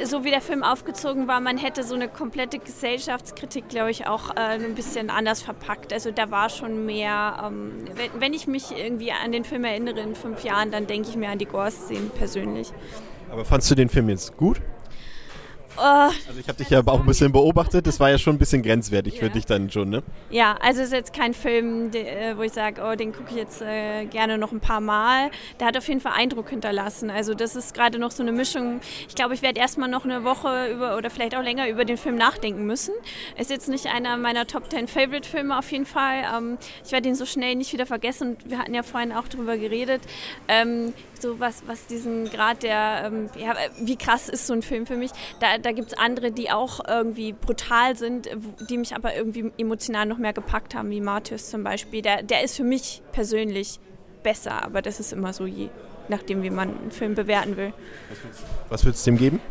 so 0.04 0.24
wie 0.24 0.32
der 0.32 0.42
Film 0.42 0.64
aufgezogen 0.64 1.28
war, 1.28 1.40
man 1.40 1.58
hätte 1.58 1.84
so 1.84 1.96
eine 1.96 2.08
komplette 2.08 2.60
Gesellschaftskritik, 2.60 3.70
glaube 3.70 3.92
ich, 3.92 4.08
auch 4.08 4.32
äh, 4.32 4.40
ein 4.40 4.76
bisschen 4.76 5.10
anders 5.10 5.42
verpackt. 5.42 5.94
Also 5.94 6.12
da 6.12 6.32
war 6.32 6.50
schon 6.50 6.86
mehr, 6.86 7.44
ähm, 7.46 7.86
wenn, 7.96 8.22
wenn 8.22 8.34
ich 8.34 8.48
mich 8.48 8.72
irgendwie 8.72 9.12
an 9.12 9.32
den 9.32 9.44
Film 9.44 9.64
erinnere 9.64 10.00
in 10.00 10.16
fünf 10.16 10.44
Jahren, 10.44 10.72
dann 10.72 10.88
denke 10.88 11.10
ich 11.10 11.16
mir 11.16 11.30
an 11.30 11.38
die 11.38 11.46
Gore-Szenen 11.46 12.10
persönlich. 12.12 12.72
Aber 13.32 13.46
fandst 13.46 13.72
du 13.72 13.76
den 13.76 13.90
Film 13.90 14.10
jetzt 14.10 14.36
gut? 14.38 14.62
Oh, 15.78 15.82
Also 15.82 16.40
ich 16.40 16.48
habe 16.48 16.58
dich 16.58 16.70
ja 16.70 16.82
auch 16.86 17.00
ein 17.00 17.06
bisschen 17.06 17.32
beobachtet, 17.32 17.88
das 17.88 18.00
war 18.00 18.10
ja 18.10 18.18
schon 18.18 18.36
ein 18.36 18.40
bisschen 18.40 18.62
grenzwertig 18.62 19.20
für 19.20 19.30
dich 19.30 19.46
dann 19.46 19.70
schon, 19.72 19.90
ne? 19.90 20.04
ja, 20.30 20.58
also 20.62 20.82
es 20.82 20.88
ist 20.88 20.94
jetzt 20.94 21.14
kein 21.14 21.34
Film, 21.34 21.92
äh, 21.94 22.38
wo 22.38 22.44
ich 22.44 22.52
sage, 22.52 22.82
oh, 22.86 22.96
den 22.96 23.14
gucke 23.14 23.32
ich 23.32 23.38
jetzt 23.38 23.62
äh, 23.62 24.06
gerne 24.06 24.38
noch 24.38 24.52
ein 24.52 24.60
paar 24.60 24.82
Mal. 24.82 25.32
Der 25.60 25.68
hat 25.68 25.78
auf 25.78 25.88
jeden 25.88 26.00
Fall 26.00 26.14
Eindruck 26.16 26.50
hinterlassen. 26.50 27.10
Also 27.10 27.34
das 27.34 27.56
ist 27.56 27.74
gerade 27.74 28.00
noch 28.00 28.12
so 28.12 28.24
eine 28.24 28.32
Mischung. 28.32 28.80
Ich 29.08 29.16
glaube, 29.16 29.34
ich 29.34 29.42
werde 29.42 29.60
erstmal 29.60 29.90
noch 29.90 30.06
eine 30.06 30.24
Woche 30.24 30.72
über 30.72 30.98
oder 30.98 31.10
vielleicht 31.10 31.36
auch 31.36 31.44
länger 31.44 31.68
über 31.70 31.86
den 31.86 31.98
Film 31.98 32.16
nachdenken 32.16 32.66
müssen. 32.66 32.94
Ist 33.38 33.50
jetzt 33.50 33.70
nicht 33.70 33.88
einer 33.88 34.18
meiner 34.18 34.48
Top 34.48 34.70
10 34.70 34.88
Favorite-Filme 34.88 35.58
auf 35.58 35.72
jeden 35.72 35.86
Fall. 35.86 36.24
Ähm, 36.36 36.58
ich 36.86 36.92
werde 36.92 37.10
ihn 37.10 37.16
so 37.16 37.25
schnell 37.25 37.56
nicht 37.56 37.74
wieder 37.74 37.86
vergessen. 37.86 38.38
Wir 38.46 38.58
hatten 38.60 38.74
ja 38.74 38.84
vorhin 38.84 39.12
auch 39.12 39.28
drüber 39.28 39.58
geredet. 39.58 40.01
Ähm, 40.48 40.94
so 41.20 41.40
was, 41.40 41.63
was 41.68 41.86
diesen 41.86 42.30
Grad 42.30 42.63
der, 42.63 43.04
ähm, 43.06 43.30
ja, 43.38 43.56
wie 43.80 43.96
krass 43.96 44.28
ist 44.28 44.48
so 44.48 44.54
ein 44.54 44.62
Film 44.63 44.86
für 44.86 44.96
mich. 44.98 45.12
Da, 45.40 45.58
da 45.62 45.72
gibt 45.72 45.91
es 45.91 45.98
andere, 45.98 46.32
die 46.32 46.51
auch 46.51 46.80
irgendwie 46.88 47.34
brutal 47.34 47.96
sind, 47.96 48.30
die 48.70 48.77
mich 48.77 48.96
aber 48.96 49.15
irgendwie 49.15 49.51
emotional 49.58 50.06
noch 50.06 50.18
mehr 50.18 50.34
gepackt 50.34 50.75
haben, 50.75 50.89
wie 50.89 51.01
Martyrs 51.01 51.50
zum 51.50 51.63
Beispiel. 51.63 52.01
Der, 52.01 52.24
der 52.24 52.44
ist 52.44 52.56
für 52.56 52.63
mich 52.63 53.01
persönlich 53.12 53.80
besser, 54.24 54.63
aber 54.63 54.82
das 54.82 55.00
ist 55.00 55.13
immer 55.13 55.34
so 55.34 55.46
je 55.46 55.70
nachdem, 56.08 56.44
wie 56.44 56.50
man 56.50 56.70
einen 56.70 56.91
Film 56.91 57.15
bewerten 57.15 57.58
will. 57.58 57.74
Was 58.70 58.86
würdest 58.86 59.06
du 59.06 59.12
dem 59.12 59.18
geben? 59.18 59.41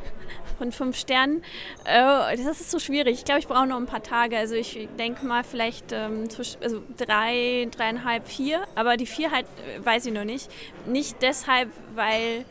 Von 0.58 0.72
fünf 0.72 0.96
Sternen, 0.96 1.42
äh, 1.84 2.36
das 2.36 2.60
ist 2.60 2.70
so 2.70 2.78
schwierig. 2.78 3.14
Ich 3.14 3.24
glaube, 3.24 3.40
ich 3.40 3.48
brauche 3.48 3.66
noch 3.66 3.78
ein 3.78 3.86
paar 3.86 4.02
Tage. 4.02 4.36
Also 4.36 4.54
ich 4.54 4.88
denke 4.98 5.24
mal 5.24 5.42
vielleicht 5.42 5.90
ähm, 5.92 6.28
also 6.62 6.82
drei, 6.98 7.66
dreieinhalb, 7.70 8.26
vier. 8.26 8.64
Aber 8.74 8.98
die 8.98 9.06
vier 9.06 9.30
halt 9.30 9.46
äh, 9.46 9.84
weiß 9.84 10.04
ich 10.04 10.12
noch 10.12 10.24
nicht. 10.24 10.50
Nicht 10.86 11.16
deshalb, 11.22 11.70
weil 11.94 12.44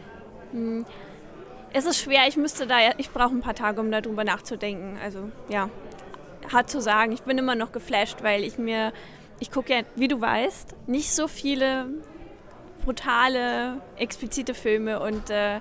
hm, 0.51 0.86
es 1.74 1.86
ist 1.86 2.00
schwer. 2.00 2.28
Ich 2.28 2.38
müsste 2.38 2.68
da, 2.68 2.78
ich 2.98 3.12
brauche 3.12 3.36
ein 3.36 3.42
paar 3.42 3.56
Tage, 3.56 3.80
um 3.82 3.92
darüber 3.92 4.24
nachzudenken. 4.24 4.98
Also 5.04 5.30
ja, 5.50 5.70
hart 6.52 6.70
zu 6.70 6.82
sagen. 6.82 7.12
Ich 7.12 7.22
bin 7.22 7.38
immer 7.38 7.56
noch 7.56 7.72
geflasht, 7.72 8.24
weil 8.24 8.44
ich 8.44 8.58
mir, 8.58 8.94
ich 9.40 9.52
gucke 9.52 9.74
ja, 9.74 9.82
wie 9.96 10.08
du 10.08 10.20
weißt, 10.20 10.76
nicht 10.88 11.14
so 11.14 11.28
viele 11.28 11.88
brutale, 12.84 13.82
explizite 13.98 14.54
Filme 14.54 15.00
und 15.00 15.30
äh, 15.30 15.60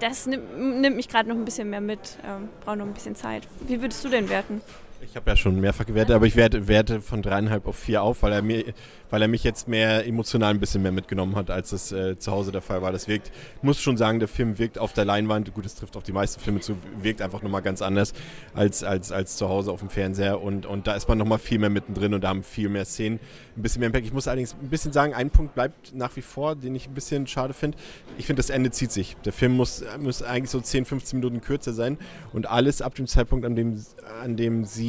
das 0.00 0.26
nimmt, 0.26 0.80
nimmt 0.80 0.96
mich 0.96 1.08
gerade 1.08 1.28
noch 1.28 1.36
ein 1.36 1.44
bisschen 1.44 1.70
mehr 1.70 1.80
mit. 1.80 2.18
Ähm, 2.24 2.48
Brauche 2.64 2.76
noch 2.76 2.86
ein 2.86 2.94
bisschen 2.94 3.16
Zeit. 3.16 3.42
Wie 3.60 3.80
würdest 3.80 4.04
du 4.04 4.08
denn 4.08 4.28
werten? 4.28 4.60
Ich 5.00 5.14
habe 5.14 5.30
ja 5.30 5.36
schon 5.36 5.60
mehrfach 5.60 5.86
gewertet, 5.86 6.16
aber 6.16 6.26
ich 6.26 6.34
werte, 6.34 6.66
werte 6.66 7.00
von 7.00 7.22
dreieinhalb 7.22 7.66
auf 7.66 7.76
vier 7.76 8.02
auf, 8.02 8.22
weil 8.22 8.32
er, 8.32 8.42
mir, 8.42 8.64
weil 9.10 9.22
er 9.22 9.28
mich 9.28 9.44
jetzt 9.44 9.68
mehr 9.68 10.04
emotional 10.04 10.50
ein 10.50 10.58
bisschen 10.58 10.82
mehr 10.82 10.90
mitgenommen 10.90 11.36
hat, 11.36 11.50
als 11.50 11.70
es 11.70 11.92
äh, 11.92 12.18
zu 12.18 12.32
Hause 12.32 12.50
der 12.50 12.62
Fall 12.62 12.82
war. 12.82 12.90
Das 12.90 13.06
wirkt, 13.06 13.30
muss 13.62 13.80
schon 13.80 13.96
sagen, 13.96 14.18
der 14.18 14.26
Film 14.26 14.58
wirkt 14.58 14.76
auf 14.76 14.92
der 14.94 15.04
Leinwand, 15.04 15.54
gut, 15.54 15.64
es 15.66 15.76
trifft 15.76 15.96
auf 15.96 16.02
die 16.02 16.10
meisten 16.10 16.40
Filme 16.40 16.58
zu, 16.58 16.76
wirkt 17.00 17.22
einfach 17.22 17.42
nochmal 17.42 17.62
ganz 17.62 17.80
anders 17.80 18.12
als, 18.54 18.82
als, 18.82 19.12
als 19.12 19.36
zu 19.36 19.48
Hause 19.48 19.70
auf 19.70 19.78
dem 19.78 19.88
Fernseher. 19.88 20.42
Und, 20.42 20.66
und 20.66 20.88
da 20.88 20.94
ist 20.94 21.08
man 21.08 21.16
nochmal 21.16 21.38
viel 21.38 21.60
mehr 21.60 21.70
mittendrin 21.70 22.12
und 22.12 22.24
da 22.24 22.28
haben 22.28 22.42
viel 22.42 22.68
mehr 22.68 22.84
Szenen, 22.84 23.20
ein 23.56 23.62
bisschen 23.62 23.80
mehr 23.80 23.86
Impact. 23.86 24.04
Ich 24.04 24.12
muss 24.12 24.26
allerdings 24.26 24.56
ein 24.60 24.68
bisschen 24.68 24.92
sagen, 24.92 25.14
ein 25.14 25.30
Punkt 25.30 25.54
bleibt 25.54 25.94
nach 25.94 26.16
wie 26.16 26.22
vor, 26.22 26.56
den 26.56 26.74
ich 26.74 26.88
ein 26.88 26.94
bisschen 26.94 27.28
schade 27.28 27.54
finde. 27.54 27.78
Ich 28.18 28.26
finde, 28.26 28.40
das 28.40 28.50
Ende 28.50 28.72
zieht 28.72 28.90
sich. 28.90 29.16
Der 29.24 29.32
Film 29.32 29.52
muss, 29.56 29.84
muss 30.00 30.22
eigentlich 30.22 30.50
so 30.50 30.60
10, 30.60 30.86
15 30.86 31.20
Minuten 31.20 31.40
kürzer 31.40 31.72
sein 31.72 31.98
und 32.32 32.50
alles 32.50 32.82
ab 32.82 32.96
dem 32.96 33.06
Zeitpunkt, 33.06 33.46
an 33.46 33.54
dem, 33.54 33.80
an 34.24 34.36
dem 34.36 34.64
sie 34.64 34.87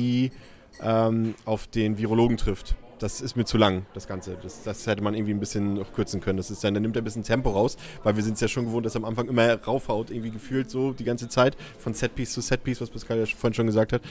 ähm, 0.81 1.35
auf 1.45 1.67
den 1.67 1.97
Virologen 1.97 2.37
trifft. 2.37 2.75
Das 2.99 3.21
ist 3.21 3.37
mir 3.37 3.45
zu 3.45 3.57
lang, 3.57 3.85
das 3.93 4.07
Ganze. 4.07 4.37
Das, 4.41 4.63
das 4.63 4.85
hätte 4.85 5.01
man 5.01 5.13
irgendwie 5.13 5.33
ein 5.33 5.39
bisschen 5.39 5.85
kürzen 5.93 6.19
können. 6.19 6.35
Das 6.35 6.51
ist 6.51 6.61
dann, 6.63 6.73
dann 6.73 6.83
nimmt 6.83 6.97
er 6.97 7.01
ein 7.01 7.05
bisschen 7.05 7.23
Tempo 7.23 7.49
raus, 7.49 7.77
weil 8.03 8.17
wir 8.17 8.23
sind 8.23 8.33
es 8.33 8.41
ja 8.41 8.49
schon 8.49 8.65
gewohnt, 8.65 8.85
dass 8.85 8.95
er 8.95 8.99
am 8.99 9.05
Anfang 9.05 9.29
immer 9.29 9.53
raufhaut, 9.63 10.11
irgendwie 10.11 10.31
gefühlt 10.31 10.69
so 10.69 10.91
die 10.91 11.05
ganze 11.05 11.29
Zeit, 11.29 11.55
von 11.77 11.93
Setpiece 11.93 12.33
zu 12.33 12.41
Setpiece, 12.41 12.81
was 12.81 12.89
Pascal 12.89 13.17
ja 13.17 13.25
vorhin 13.25 13.53
schon 13.53 13.67
gesagt 13.67 13.93
hat. 13.93 14.01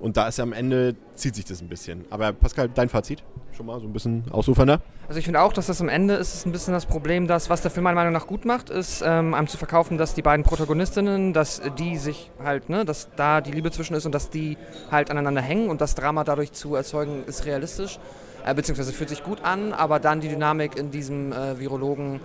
Und 0.00 0.16
da 0.16 0.28
ist 0.28 0.38
er 0.38 0.42
am 0.42 0.52
Ende, 0.52 0.94
zieht 1.14 1.34
sich 1.34 1.44
das 1.44 1.60
ein 1.62 1.68
bisschen. 1.68 2.04
Aber 2.10 2.32
Pascal, 2.32 2.68
dein 2.68 2.88
Fazit? 2.88 3.22
Schon 3.52 3.66
mal 3.66 3.80
so 3.80 3.86
ein 3.86 3.92
bisschen 3.92 4.24
ausufernder? 4.30 4.80
Also 5.08 5.18
ich 5.18 5.24
finde 5.24 5.40
auch, 5.40 5.52
dass 5.52 5.66
das 5.66 5.80
am 5.80 5.88
Ende 5.88 6.14
ist, 6.14 6.34
ist 6.34 6.46
ein 6.46 6.52
bisschen 6.52 6.74
das 6.74 6.84
Problem, 6.84 7.26
dass 7.26 7.48
was 7.48 7.62
der 7.62 7.70
Film 7.70 7.84
meiner 7.84 7.94
Meinung 7.94 8.12
nach 8.12 8.26
gut 8.26 8.44
macht, 8.44 8.68
ist 8.68 9.02
ähm, 9.06 9.32
einem 9.32 9.46
zu 9.46 9.56
verkaufen, 9.56 9.96
dass 9.96 10.14
die 10.14 10.22
beiden 10.22 10.44
Protagonistinnen, 10.44 11.32
dass 11.32 11.62
die 11.78 11.96
sich 11.96 12.30
halt, 12.42 12.68
ne, 12.68 12.84
dass 12.84 13.08
da 13.16 13.40
die 13.40 13.52
Liebe 13.52 13.70
zwischen 13.70 13.94
ist 13.94 14.04
und 14.04 14.14
dass 14.14 14.28
die 14.28 14.58
halt 14.90 15.10
aneinander 15.10 15.40
hängen 15.40 15.70
und 15.70 15.80
das 15.80 15.94
Drama 15.94 16.24
dadurch 16.24 16.52
zu 16.52 16.74
erzeugen, 16.74 17.24
ist 17.26 17.46
realistisch 17.46 17.98
äh, 18.46 18.54
beziehungsweise 18.54 18.92
fühlt 18.92 19.08
sich 19.08 19.24
gut 19.24 19.44
an, 19.44 19.72
aber 19.72 19.98
dann 19.98 20.20
die 20.20 20.28
Dynamik 20.28 20.76
in 20.76 20.90
diesem 20.90 21.32
äh, 21.32 21.58
Virologen 21.58 22.20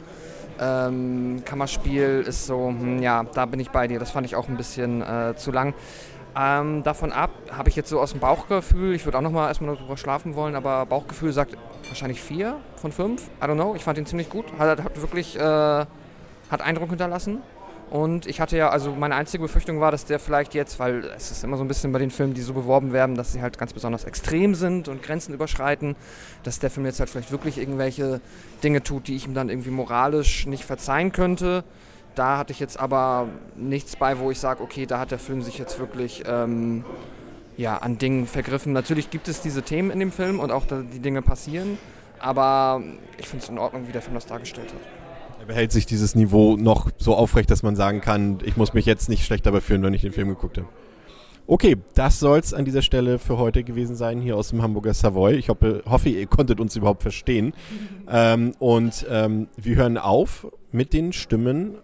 ähm, 0.60 1.42
Kammerspiel 1.44 2.24
ist 2.28 2.46
so, 2.46 2.68
hm, 2.68 3.02
ja, 3.02 3.24
da 3.34 3.46
bin 3.48 3.60
ich 3.60 3.72
bei 3.72 3.88
dir. 3.88 4.00
Das 4.00 4.12
fand 4.12 4.28
ich 4.28 4.36
auch 4.36 4.48
ein 4.48 4.58
bisschen 4.58 5.02
äh, 5.02 5.34
zu 5.36 5.52
lang. 5.52 5.74
Ähm, 6.36 6.84
davon 6.84 7.12
ab 7.12 7.32
habe 7.52 7.70
ich 7.70 7.76
jetzt 7.76 7.90
so 7.90 8.00
aus 8.00 8.12
dem 8.12 8.22
Bauchgefühl, 8.22 8.96
ich 8.96 9.06
würde 9.06 9.18
auch 9.18 9.22
noch 9.22 9.32
mal 9.32 9.48
erstmal 9.48 9.76
darüber 9.76 9.98
schlafen 9.98 10.36
wollen, 10.36 10.56
aber 10.56 10.86
Bauchgefühl 10.86 11.34
sagt 11.34 11.58
wahrscheinlich 11.88 12.22
vier 12.22 12.58
von 12.78 12.92
fünf. 12.92 13.28
I 13.42 13.46
don't 13.46 13.56
know, 13.56 13.76
ich 13.76 13.84
fand 13.84 13.98
ihn 13.98 14.06
ziemlich 14.06 14.30
gut. 14.30 14.46
Hat, 14.58 14.82
hat 14.82 15.02
wirklich 15.02 15.38
äh, 15.38 15.42
hat 16.52 16.62
Eindruck 16.62 16.90
hinterlassen. 16.90 17.40
Und 17.90 18.26
ich 18.26 18.40
hatte 18.40 18.56
ja, 18.56 18.70
also 18.70 18.94
meine 18.94 19.16
einzige 19.16 19.44
Befürchtung 19.44 19.82
war, 19.82 19.92
dass 19.92 20.06
der 20.06 20.18
vielleicht 20.18 20.54
jetzt, 20.54 20.80
weil 20.80 21.04
es 21.18 21.30
ist 21.30 21.44
immer 21.44 21.58
so 21.58 21.66
ein 21.66 21.68
bisschen 21.68 21.92
bei 21.92 22.00
den 22.00 22.10
Filmen, 22.10 22.34
die 22.34 22.42
so 22.42 22.54
beworben 22.54 22.94
werden, 22.94 23.16
dass 23.16 23.34
sie 23.34 23.42
halt 23.42 23.58
ganz 23.58 23.74
besonders 23.74 24.06
extrem 24.06 24.56
sind 24.56 24.88
und 24.88 25.04
Grenzen 25.04 25.34
überschreiten, 25.34 25.98
dass 26.44 26.60
der 26.60 26.70
Film 26.70 26.86
jetzt 26.86 27.02
halt 27.02 27.10
vielleicht 27.10 27.34
wirklich 27.34 27.58
irgendwelche 27.58 28.22
Dinge 28.64 28.82
tut, 28.82 29.10
die 29.10 29.18
ich 29.18 29.28
ihm 29.28 29.34
dann 29.34 29.50
irgendwie 29.50 29.72
moralisch 29.72 30.46
nicht 30.46 30.64
verzeihen 30.64 31.12
könnte. 31.12 31.66
Da 32.16 32.38
hatte 32.38 32.52
ich 32.52 32.60
jetzt 32.60 32.80
aber 32.80 33.28
nichts 33.56 33.96
bei, 33.96 34.20
wo 34.20 34.32
ich 34.32 34.40
sage, 34.40 34.62
okay, 34.62 34.86
da 34.86 35.00
hat 35.00 35.12
der 35.12 35.20
Film 35.20 35.42
sich 35.42 35.58
jetzt 35.58 35.80
wirklich 35.80 36.24
ähm, 36.28 36.84
ja, 37.58 37.78
an 37.78 37.98
Dingen 37.98 38.28
vergriffen. 38.28 38.74
Natürlich 38.74 39.10
gibt 39.10 39.28
es 39.28 39.42
diese 39.42 39.62
Themen 39.62 39.92
in 39.92 40.00
dem 40.00 40.12
Film 40.12 40.40
und 40.40 40.52
auch 40.52 40.66
die 40.66 41.00
Dinge 41.00 41.22
passieren, 41.22 41.78
aber 42.20 42.82
ich 43.18 43.28
finde 43.28 43.44
es 43.44 43.50
in 43.50 43.58
Ordnung, 43.58 43.88
wie 43.88 43.92
der 43.92 44.02
Film 44.02 44.16
das 44.16 44.26
dargestellt 44.26 44.74
hat. 44.74 44.82
Er 45.40 45.46
behält 45.46 45.72
sich 45.72 45.86
dieses 45.86 46.14
Niveau 46.14 46.56
noch 46.56 46.92
so 46.98 47.16
aufrecht, 47.16 47.50
dass 47.50 47.64
man 47.64 47.76
sagen 47.76 48.02
kann, 48.02 48.40
ich 48.44 48.58
muss 48.58 48.74
mich 48.74 48.86
jetzt 48.86 49.10
nicht 49.10 49.26
schlecht 49.26 49.46
dabei 49.46 49.62
fühlen, 49.62 49.82
wenn 49.82 49.94
ich 49.94 50.02
den 50.02 50.12
Film 50.12 50.30
geguckt 50.30 50.58
habe. 50.58 50.68
Okay, 51.48 51.78
das 51.96 52.20
soll 52.20 52.40
es 52.40 52.54
an 52.54 52.64
dieser 52.66 52.82
Stelle 52.84 53.18
für 53.18 53.38
heute 53.38 53.64
gewesen 53.64 53.96
sein, 53.96 54.22
hier 54.22 54.38
aus 54.38 54.50
dem 54.50 54.62
Hamburger 54.62 54.94
Savoy. 54.94 55.34
Ich 55.34 55.50
hoffe, 55.50 55.82
hoffe 55.86 56.10
ihr 56.10 56.28
konntet 56.28 56.60
uns 56.60 56.76
überhaupt 56.76 57.02
verstehen. 57.02 57.54
ähm, 58.10 58.54
und 58.60 59.06
ähm, 59.10 59.48
wir 59.58 59.76
hören 59.76 59.98
auf 59.98 60.48
mit 60.72 60.94
den 60.94 61.12
Stimmen 61.12 61.76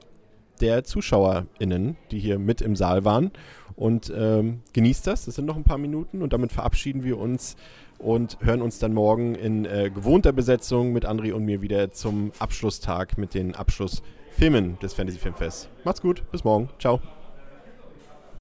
der 0.61 0.83
ZuschauerInnen, 0.83 1.97
die 2.11 2.19
hier 2.19 2.39
mit 2.39 2.61
im 2.61 2.75
Saal 2.75 3.05
waren. 3.05 3.31
Und 3.75 4.11
ähm, 4.15 4.61
genießt 4.73 5.05
das, 5.05 5.25
das 5.25 5.35
sind 5.35 5.45
noch 5.45 5.55
ein 5.55 5.63
paar 5.63 5.77
Minuten 5.77 6.21
und 6.21 6.33
damit 6.33 6.51
verabschieden 6.51 7.03
wir 7.03 7.19
uns 7.19 7.55
und 7.99 8.37
hören 8.41 8.61
uns 8.61 8.79
dann 8.79 8.93
morgen 8.93 9.35
in 9.35 9.65
äh, 9.65 9.91
gewohnter 9.93 10.31
Besetzung 10.31 10.93
mit 10.93 11.07
André 11.07 11.33
und 11.33 11.45
mir 11.45 11.61
wieder 11.61 11.91
zum 11.91 12.31
Abschlusstag 12.39 13.17
mit 13.17 13.33
den 13.33 13.55
Abschlussfilmen 13.55 14.79
des 14.79 14.93
Fantasy 14.93 15.19
Filmfests. 15.19 15.69
Macht's 15.83 16.01
gut, 16.01 16.23
bis 16.31 16.43
morgen. 16.43 16.69
Ciao. 16.79 16.99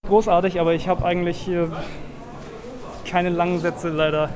Großartig, 0.07 0.61
aber 0.61 0.75
ich 0.75 0.89
habe 0.89 1.05
eigentlich 1.05 1.49
äh, 1.49 1.67
keine 3.05 3.31
langen 3.31 3.59
Sätze 3.61 3.89
leider. 3.89 4.31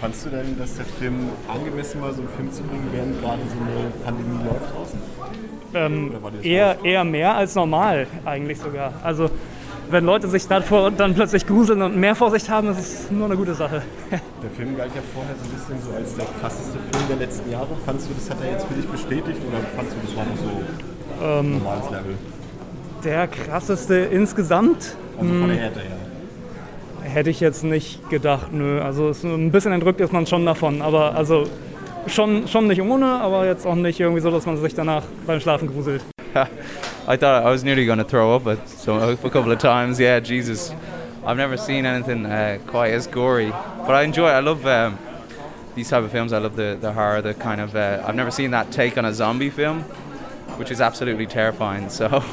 Fandst 0.00 0.24
du 0.24 0.30
denn, 0.30 0.58
dass 0.58 0.76
der 0.76 0.86
Film 0.86 1.28
angemessen 1.46 2.00
war, 2.00 2.14
so 2.14 2.22
einen 2.22 2.30
Film 2.30 2.50
zu 2.50 2.62
bringen, 2.62 2.88
während 2.90 3.20
gerade 3.20 3.42
so 3.42 3.60
eine 3.60 3.90
Pandemie 4.02 4.44
läuft 4.44 4.74
draußen? 4.74 4.98
Ähm, 5.74 6.12
eher, 6.42 6.78
eher 6.82 7.04
mehr 7.04 7.36
als 7.36 7.54
normal 7.54 8.06
eigentlich 8.24 8.58
sogar. 8.58 8.94
Also 9.04 9.30
wenn 9.90 10.04
Leute 10.06 10.28
sich 10.28 10.46
davor 10.46 10.90
dann 10.90 11.14
plötzlich 11.14 11.46
gruseln 11.46 11.82
und 11.82 11.96
mehr 11.96 12.14
Vorsicht 12.14 12.48
haben, 12.48 12.68
das 12.68 12.78
ist 12.78 13.12
nur 13.12 13.26
eine 13.26 13.36
gute 13.36 13.54
Sache. 13.54 13.82
Der 14.42 14.50
Film 14.50 14.76
galt 14.76 14.90
ja 14.94 15.02
vorher 15.12 15.34
so 15.36 15.44
ein 15.44 15.52
bisschen 15.52 15.90
so 15.90 15.96
als 15.96 16.16
der 16.16 16.26
krasseste 16.40 16.78
Film 16.78 17.08
der 17.08 17.16
letzten 17.16 17.50
Jahre. 17.50 17.68
Fandest 17.84 18.08
du, 18.08 18.14
das 18.14 18.30
hat 18.30 18.38
er 18.42 18.52
jetzt 18.52 18.66
für 18.66 18.74
dich 18.74 18.88
bestätigt 18.88 19.40
oder 19.46 19.58
fandest 19.76 19.96
du, 19.96 20.06
das 20.06 20.16
war 20.16 20.24
noch 20.24 20.36
so 20.36 21.24
ähm, 21.24 21.58
normales 21.58 21.90
Level? 21.90 22.14
Der 23.04 23.28
krasseste 23.28 23.94
insgesamt? 23.96 24.96
Also 25.18 25.34
von 25.34 25.48
der 25.48 25.58
Härte 25.58 25.80
her. 25.80 25.99
Hätte 27.02 27.30
ich 27.30 27.40
jetzt 27.40 27.64
nicht 27.64 28.08
gedacht, 28.10 28.52
nö. 28.52 28.80
Also 28.80 29.12
ein 29.24 29.50
bisschen 29.50 29.72
entrückt 29.72 30.00
ist 30.00 30.12
man 30.12 30.26
schon 30.26 30.44
davon, 30.44 30.82
aber 30.82 31.14
also 31.14 31.44
schon, 32.06 32.46
schon 32.48 32.66
nicht 32.66 32.80
ohne, 32.80 33.06
aber 33.06 33.46
jetzt 33.46 33.66
auch 33.66 33.74
nicht 33.74 34.00
irgendwie 34.00 34.20
so, 34.20 34.30
dass 34.30 34.46
man 34.46 34.56
sich 34.56 34.74
danach 34.74 35.02
beim 35.26 35.40
Schlafen 35.40 35.68
gruselt. 35.68 36.02
I 37.08 37.16
thought 37.16 37.44
I 37.44 37.50
was 37.50 37.64
nearly 37.64 37.86
going 37.86 37.98
to 37.98 38.04
throw 38.04 38.36
up 38.36 38.46
at 38.46 38.68
so, 38.68 38.96
a 38.96 39.16
couple 39.16 39.50
of 39.50 39.58
times. 39.58 39.98
Yeah, 39.98 40.20
Jesus. 40.20 40.72
I've 41.26 41.36
never 41.36 41.56
seen 41.56 41.84
anything 41.84 42.24
uh, 42.24 42.58
quite 42.66 42.92
as 42.92 43.06
gory. 43.06 43.50
But 43.86 43.94
I 43.94 44.02
enjoy 44.02 44.28
it. 44.28 44.34
I 44.34 44.40
love 44.40 44.64
um, 44.66 44.98
these 45.74 45.90
type 45.90 46.04
of 46.04 46.12
films. 46.12 46.32
I 46.32 46.38
love 46.38 46.56
the, 46.56 46.78
the 46.80 46.92
horror, 46.92 47.20
the 47.20 47.34
kind 47.34 47.60
of. 47.60 47.74
Uh, 47.74 48.02
I've 48.06 48.14
never 48.14 48.30
seen 48.30 48.52
that 48.52 48.70
take 48.70 48.96
on 48.96 49.04
a 49.04 49.12
zombie 49.12 49.50
film, 49.50 49.82
which 50.56 50.70
is 50.70 50.80
absolutely 50.80 51.26
terrifying. 51.26 51.88
So 52.00 52.24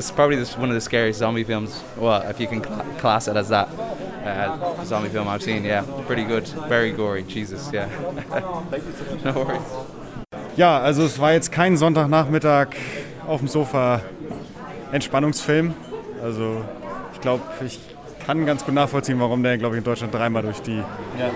this 0.00 0.06
is 0.06 0.12
probably 0.12 0.36
this, 0.36 0.56
one 0.56 0.70
of 0.70 0.74
the 0.74 0.80
scariest 0.80 1.18
zombie 1.18 1.44
films. 1.44 1.84
Well, 1.98 2.22
if 2.22 2.40
you 2.40 2.46
can 2.46 2.64
cl- 2.64 2.82
class 2.96 3.28
it 3.28 3.36
as 3.36 3.50
that. 3.50 3.68
Uh, 4.24 4.82
zombie 4.82 5.10
film 5.10 5.28
I've 5.28 5.42
seen, 5.42 5.62
yeah, 5.62 5.84
pretty 6.06 6.24
good, 6.24 6.48
very 6.68 6.90
gory, 6.90 7.22
Jesus, 7.22 7.70
yeah. 7.70 7.86
no 9.24 9.32
worries. 9.32 9.60
Ja, 10.56 10.80
also 10.80 11.04
es 11.04 11.18
war 11.18 11.32
jetzt 11.32 11.52
kein 11.52 11.76
Sonntagnachmittag 11.76 12.68
auf 13.26 13.40
dem 13.40 13.48
Sofa 13.48 14.00
Entspannungsfilm. 14.90 15.74
Also 16.22 16.64
ich 17.12 17.20
glaube, 17.20 17.42
ich 17.62 17.78
kann 18.24 18.46
ganz 18.46 18.64
gut 18.64 18.74
nachvollziehen, 18.74 19.20
warum 19.20 19.42
der, 19.42 19.58
glaube 19.58 19.74
ich, 19.74 19.80
in 19.80 19.84
Deutschland 19.84 20.14
dreimal 20.14 20.42
durch 20.42 20.62
die 20.62 20.78
ja. 20.78 21.30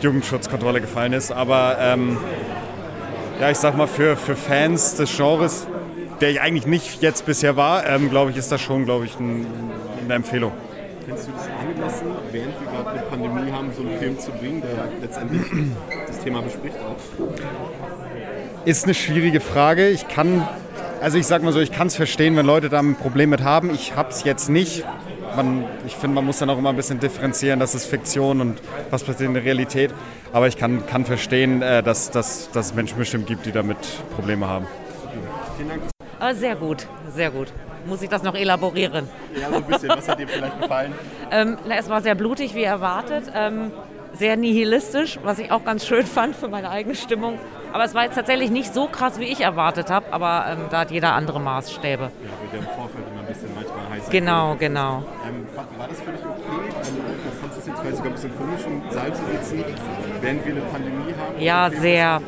Jugendschutzkontrolle 0.00 0.80
gefallen 0.80 1.12
ist. 1.12 1.32
Aber 1.32 1.76
ähm, 1.80 2.18
ja, 3.40 3.50
ich 3.50 3.58
sag 3.58 3.76
mal, 3.76 3.88
für, 3.88 4.16
für 4.16 4.36
Fans 4.36 4.94
des 4.94 5.16
Genres, 5.16 5.66
der 6.20 6.30
ich 6.30 6.40
eigentlich 6.40 6.66
nicht 6.66 7.02
jetzt 7.02 7.26
bisher 7.26 7.56
war, 7.56 7.86
ähm, 7.86 8.10
glaube 8.10 8.30
ich, 8.30 8.36
ist 8.36 8.50
das 8.50 8.60
schon, 8.60 8.84
glaube 8.84 9.04
ich, 9.04 9.18
ein, 9.18 9.46
eine 10.04 10.14
Empfehlung. 10.14 10.52
Findest 11.04 11.28
du 11.28 11.32
das 11.32 11.48
angemessen, 11.60 12.06
während 12.32 12.60
wir 12.60 12.66
gerade 12.66 12.90
eine 12.90 13.02
Pandemie 13.02 13.52
haben, 13.52 13.72
so 13.72 13.82
einen 13.82 13.98
Film 13.98 14.18
zu 14.18 14.32
bringen, 14.32 14.60
der 14.62 14.88
letztendlich 15.00 15.42
das 16.06 16.20
Thema 16.20 16.42
bespricht 16.42 16.76
auch? 16.78 16.96
Ist 18.64 18.84
eine 18.84 18.94
schwierige 18.94 19.40
Frage. 19.40 19.88
Ich 19.88 20.08
kann, 20.08 20.48
also 21.00 21.16
ich 21.18 21.26
sag 21.26 21.44
mal 21.44 21.52
so, 21.52 21.60
ich 21.60 21.70
kann 21.70 21.86
es 21.86 21.94
verstehen, 21.94 22.34
wenn 22.36 22.46
Leute 22.46 22.68
da 22.68 22.80
ein 22.80 22.96
Problem 22.96 23.30
mit 23.30 23.44
haben. 23.44 23.70
Ich 23.72 23.94
habe 23.94 24.10
es 24.10 24.24
jetzt 24.24 24.48
nicht. 24.48 24.84
Man, 25.36 25.64
ich 25.86 25.94
finde, 25.94 26.14
man 26.14 26.24
muss 26.24 26.38
dann 26.38 26.50
auch 26.50 26.58
immer 26.58 26.70
ein 26.70 26.76
bisschen 26.76 26.98
differenzieren, 26.98 27.60
das 27.60 27.74
ist 27.74 27.84
Fiktion 27.84 28.40
und 28.40 28.60
was 28.90 29.04
passiert 29.04 29.28
in 29.28 29.34
der 29.34 29.44
Realität. 29.44 29.92
Aber 30.32 30.48
ich 30.48 30.56
kann, 30.56 30.86
kann 30.86 31.04
verstehen, 31.04 31.62
äh, 31.62 31.82
dass, 31.82 32.10
dass, 32.10 32.50
dass 32.50 32.66
es 32.66 32.74
Menschen 32.74 32.98
bestimmt 32.98 33.26
gibt, 33.26 33.46
die 33.46 33.52
damit 33.52 33.76
Probleme 34.16 34.48
haben. 34.48 34.66
Vielen 35.56 35.68
Dank. 35.68 35.95
Oh, 36.20 36.32
sehr 36.32 36.56
gut, 36.56 36.86
sehr 37.14 37.30
gut. 37.30 37.48
Muss 37.86 38.02
ich 38.02 38.08
das 38.08 38.22
noch 38.22 38.34
elaborieren? 38.34 39.08
Ja, 39.40 39.48
so 39.50 39.56
ein 39.56 39.62
bisschen. 39.64 39.88
Was 39.90 40.08
hat 40.08 40.18
dir 40.18 40.26
vielleicht 40.26 40.60
gefallen? 40.60 40.92
ähm, 41.30 41.58
na, 41.68 41.76
es 41.76 41.88
war 41.88 42.00
sehr 42.00 42.14
blutig, 42.14 42.54
wie 42.54 42.64
erwartet. 42.64 43.24
Ähm, 43.34 43.70
sehr 44.14 44.36
nihilistisch, 44.36 45.18
was 45.22 45.38
ich 45.38 45.52
auch 45.52 45.64
ganz 45.64 45.86
schön 45.86 46.06
fand 46.06 46.34
für 46.34 46.48
meine 46.48 46.70
eigene 46.70 46.94
Stimmung. 46.94 47.38
Aber 47.72 47.84
es 47.84 47.94
war 47.94 48.04
jetzt 48.04 48.14
tatsächlich 48.14 48.50
nicht 48.50 48.72
so 48.72 48.86
krass, 48.86 49.20
wie 49.20 49.24
ich 49.24 49.40
erwartet 49.40 49.90
habe, 49.90 50.06
aber 50.10 50.46
ähm, 50.48 50.58
da 50.70 50.80
hat 50.80 50.90
jeder 50.90 51.12
andere 51.12 51.38
Maßstäbe. 51.38 52.04
Ja, 52.04 52.08
wird 52.08 52.52
ja 52.52 52.58
im 52.58 52.64
Vorfeld 52.64 53.04
immer 53.10 53.20
ein 53.20 53.26
bisschen 53.26 53.50
manchmal 53.54 53.90
heiß. 53.90 54.08
Genau, 54.08 54.56
genau. 54.58 55.04
Ähm, 55.26 55.46
war 55.54 55.88
das 55.88 56.00
für 56.00 56.12
dich 56.12 56.20
okay? 56.20 56.76
Also, 56.78 56.92
fandest 57.40 57.56
du 57.56 57.60
es 57.60 57.66
jetzt 57.66 57.80
vielleicht 57.80 57.96
sogar 57.96 58.10
ein 58.10 58.14
bisschen 58.14 58.38
komisch, 58.38 58.60
im 58.66 58.90
Saal 58.90 59.12
zu 59.12 59.22
sitzen, 59.26 59.64
während 60.22 60.46
wir 60.46 60.52
eine 60.52 60.62
Pandemie 60.62 61.14
haben? 61.18 61.40
Ja, 61.40 61.70
sehr. 61.70 62.22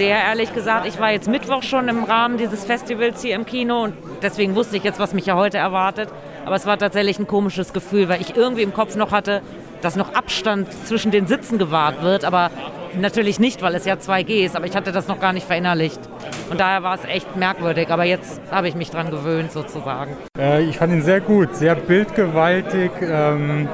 Sehr 0.00 0.16
ehrlich 0.16 0.54
gesagt, 0.54 0.86
ich 0.86 0.98
war 0.98 1.12
jetzt 1.12 1.28
Mittwoch 1.28 1.62
schon 1.62 1.86
im 1.88 2.04
Rahmen 2.04 2.38
dieses 2.38 2.64
Festivals 2.64 3.20
hier 3.20 3.34
im 3.34 3.44
Kino 3.44 3.82
und 3.82 3.92
deswegen 4.22 4.54
wusste 4.54 4.78
ich 4.78 4.82
jetzt, 4.82 4.98
was 4.98 5.12
mich 5.12 5.26
ja 5.26 5.34
heute 5.36 5.58
erwartet. 5.58 6.08
Aber 6.46 6.56
es 6.56 6.64
war 6.64 6.78
tatsächlich 6.78 7.18
ein 7.18 7.26
komisches 7.26 7.74
Gefühl, 7.74 8.08
weil 8.08 8.22
ich 8.22 8.34
irgendwie 8.34 8.62
im 8.62 8.72
Kopf 8.72 8.96
noch 8.96 9.12
hatte, 9.12 9.42
dass 9.82 9.96
noch 9.96 10.14
Abstand 10.14 10.72
zwischen 10.86 11.10
den 11.10 11.26
Sitzen 11.26 11.58
gewahrt 11.58 12.02
wird, 12.02 12.24
aber 12.24 12.50
natürlich 12.98 13.38
nicht, 13.38 13.60
weil 13.60 13.74
es 13.74 13.84
ja 13.84 13.96
2G 13.96 14.46
ist, 14.46 14.56
aber 14.56 14.64
ich 14.64 14.74
hatte 14.74 14.90
das 14.90 15.06
noch 15.06 15.20
gar 15.20 15.34
nicht 15.34 15.46
verinnerlicht. 15.46 16.00
Und 16.48 16.58
daher 16.58 16.82
war 16.82 16.94
es 16.94 17.04
echt 17.04 17.36
merkwürdig, 17.36 17.90
aber 17.90 18.04
jetzt 18.04 18.40
habe 18.50 18.68
ich 18.68 18.74
mich 18.74 18.88
dran 18.88 19.10
gewöhnt 19.10 19.52
sozusagen. 19.52 20.16
Äh, 20.38 20.62
ich 20.62 20.78
fand 20.78 20.94
ihn 20.94 21.02
sehr 21.02 21.20
gut, 21.20 21.54
sehr 21.54 21.74
bildgewaltig. 21.74 22.90
Ähm, 23.02 23.68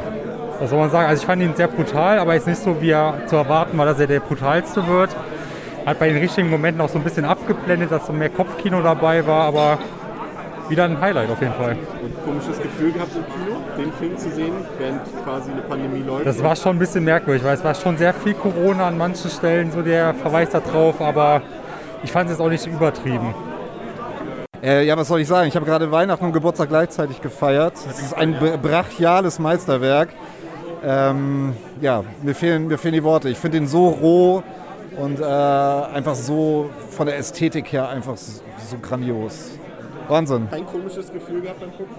was 0.58 0.70
soll 0.70 0.80
man 0.80 0.90
sagen? 0.90 1.08
Also 1.08 1.20
ich 1.22 1.26
fand 1.26 1.40
ihn 1.40 1.54
sehr 1.54 1.68
brutal, 1.68 2.18
aber 2.18 2.34
jetzt 2.34 2.48
nicht 2.48 2.60
so, 2.60 2.80
wie 2.82 2.90
er 2.90 3.14
zu 3.26 3.36
erwarten 3.36 3.78
war, 3.78 3.86
dass 3.86 4.00
er 4.00 4.08
der 4.08 4.18
brutalste 4.18 4.88
wird. 4.88 5.10
Hat 5.86 6.00
bei 6.00 6.08
den 6.08 6.18
richtigen 6.18 6.50
Momenten 6.50 6.80
auch 6.80 6.88
so 6.88 6.98
ein 6.98 7.04
bisschen 7.04 7.24
abgeblendet, 7.24 7.92
dass 7.92 8.06
so 8.08 8.12
mehr 8.12 8.28
Kopfkino 8.28 8.82
dabei 8.82 9.24
war, 9.24 9.44
aber 9.44 9.78
wieder 10.68 10.84
ein 10.84 11.00
Highlight 11.00 11.30
auf 11.30 11.40
jeden 11.40 11.54
Fall. 11.54 11.76
Und 12.02 12.24
komisches 12.24 12.60
Gefühl 12.60 12.90
gehabt 12.90 13.12
im 13.14 13.24
Kino, 13.24 13.56
den 13.78 13.92
Film 13.92 14.18
zu 14.18 14.28
sehen, 14.30 14.52
während 14.78 15.02
quasi 15.24 15.52
eine 15.52 15.60
Pandemie 15.60 16.02
läuft. 16.02 16.26
Das 16.26 16.42
war 16.42 16.56
schon 16.56 16.74
ein 16.74 16.78
bisschen 16.80 17.04
merkwürdig, 17.04 17.44
weil 17.44 17.54
es 17.54 17.62
war 17.62 17.74
schon 17.76 17.96
sehr 17.96 18.12
viel 18.12 18.34
Corona 18.34 18.88
an 18.88 18.98
manchen 18.98 19.30
Stellen, 19.30 19.70
so 19.70 19.80
der 19.80 20.12
Verweis 20.14 20.50
da 20.50 20.58
drauf, 20.58 21.00
aber 21.00 21.42
ich 22.02 22.10
fand 22.10 22.28
es 22.28 22.36
jetzt 22.36 22.44
auch 22.44 22.50
nicht 22.50 22.66
übertrieben. 22.66 23.32
Äh, 24.62 24.84
ja, 24.86 24.96
was 24.96 25.06
soll 25.06 25.20
ich 25.20 25.28
sagen? 25.28 25.46
Ich 25.46 25.54
habe 25.54 25.66
gerade 25.66 25.92
Weihnachten 25.92 26.24
und 26.24 26.32
Geburtstag 26.32 26.68
gleichzeitig 26.68 27.20
gefeiert. 27.20 27.74
Es 27.88 28.00
ist 28.00 28.12
ein 28.12 28.34
brachiales 28.60 29.38
Meisterwerk. 29.38 30.08
Ähm, 30.84 31.52
ja, 31.80 32.02
mir 32.22 32.34
fehlen, 32.34 32.66
mir 32.66 32.78
fehlen 32.78 32.94
die 32.94 33.04
Worte. 33.04 33.28
Ich 33.28 33.38
finde 33.38 33.58
ihn 33.58 33.68
so 33.68 33.88
roh 33.88 34.42
und 34.96 35.20
äh, 35.20 35.24
einfach 35.24 36.14
so 36.14 36.70
von 36.90 37.06
der 37.06 37.18
Ästhetik 37.18 37.72
her 37.72 37.88
einfach 37.88 38.16
so, 38.16 38.40
so 38.70 38.76
grandios. 38.80 39.50
Wahnsinn. 40.08 40.48
Kein 40.50 40.66
komisches 40.66 41.12
Gefühl 41.12 41.42
gehabt 41.42 41.60
beim 41.60 41.70
Gucken? 41.72 41.94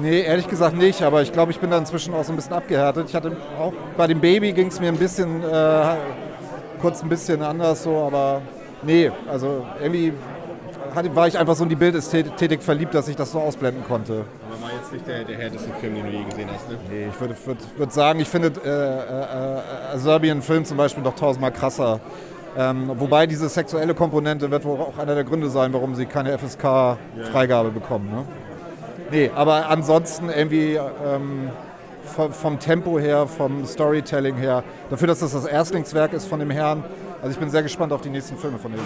Nee, 0.00 0.22
ehrlich 0.22 0.48
gesagt 0.48 0.76
nicht, 0.76 1.02
aber 1.02 1.20
ich 1.22 1.32
glaube, 1.32 1.52
ich 1.52 1.58
bin 1.58 1.70
da 1.70 1.78
inzwischen 1.78 2.14
auch 2.14 2.24
so 2.24 2.32
ein 2.32 2.36
bisschen 2.36 2.52
abgehärtet. 2.52 3.08
Ich 3.08 3.14
hatte 3.14 3.36
auch 3.58 3.72
bei 3.96 4.06
dem 4.06 4.20
Baby 4.20 4.52
ging 4.52 4.68
es 4.68 4.80
mir 4.80 4.88
ein 4.88 4.96
bisschen, 4.96 5.42
äh, 5.42 5.96
kurz 6.80 7.02
ein 7.02 7.08
bisschen 7.08 7.42
anders 7.42 7.82
so, 7.82 7.96
aber 7.96 8.40
nee, 8.82 9.10
also 9.28 9.66
irgendwie 9.80 10.12
hatte, 10.94 11.14
war 11.14 11.28
ich 11.28 11.38
einfach 11.38 11.54
so 11.54 11.64
in 11.64 11.68
die 11.68 11.76
Bildästhetik 11.76 12.62
verliebt, 12.62 12.94
dass 12.94 13.08
ich 13.08 13.16
das 13.16 13.32
so 13.32 13.40
ausblenden 13.40 13.84
konnte. 13.84 14.24
Aber 14.48 14.62
war 14.62 14.70
jetzt 14.78 14.92
nicht 14.92 15.06
der, 15.06 15.24
der 15.24 15.36
härteste 15.36 15.70
Film, 15.80 15.94
den 15.94 16.06
du 16.06 16.10
je 16.10 16.24
gesehen 16.24 16.48
hast, 16.52 16.68
ne? 16.68 16.78
Nee, 16.90 17.08
ich 17.08 17.20
würde 17.20 17.34
würd, 17.44 17.58
würd 17.76 17.92
sagen, 17.92 18.20
ich 18.20 18.28
finde 18.28 18.52
äh, 18.64 19.94
äh, 19.94 19.98
Serbien-Film 19.98 20.64
zum 20.64 20.76
Beispiel 20.76 21.02
noch 21.02 21.14
tausendmal 21.14 21.52
krasser. 21.52 22.00
Ähm, 22.56 22.90
wobei 22.96 23.26
diese 23.26 23.48
sexuelle 23.48 23.94
Komponente 23.94 24.50
wird 24.50 24.64
wohl 24.64 24.80
auch 24.80 24.98
einer 24.98 25.14
der 25.14 25.24
Gründe 25.24 25.50
sein, 25.50 25.72
warum 25.72 25.94
sie 25.94 26.06
keine 26.06 26.36
FSK-Freigabe 26.36 27.70
bekommen. 27.70 28.10
Ne? 28.10 28.24
Nee, 29.10 29.30
aber 29.34 29.68
ansonsten 29.68 30.28
irgendwie 30.28 30.74
ähm, 30.74 31.50
vom, 32.32 32.58
Tempo 32.58 32.98
her, 32.98 33.26
vom 33.26 33.64
Storytelling 33.64 34.36
her, 34.36 34.64
dafür, 34.88 35.08
dass 35.08 35.20
das 35.20 35.32
das 35.32 35.46
Erstlingswerk 35.46 36.12
ist 36.12 36.26
von 36.26 36.40
dem 36.40 36.50
Herrn. 36.50 36.84
Also 37.20 37.32
ich 37.32 37.38
bin 37.38 37.50
sehr 37.50 37.62
gespannt 37.62 37.92
auf 37.92 38.00
die 38.00 38.10
nächsten 38.10 38.36
Filme 38.36 38.58
von 38.58 38.72
ihm. 38.72 38.80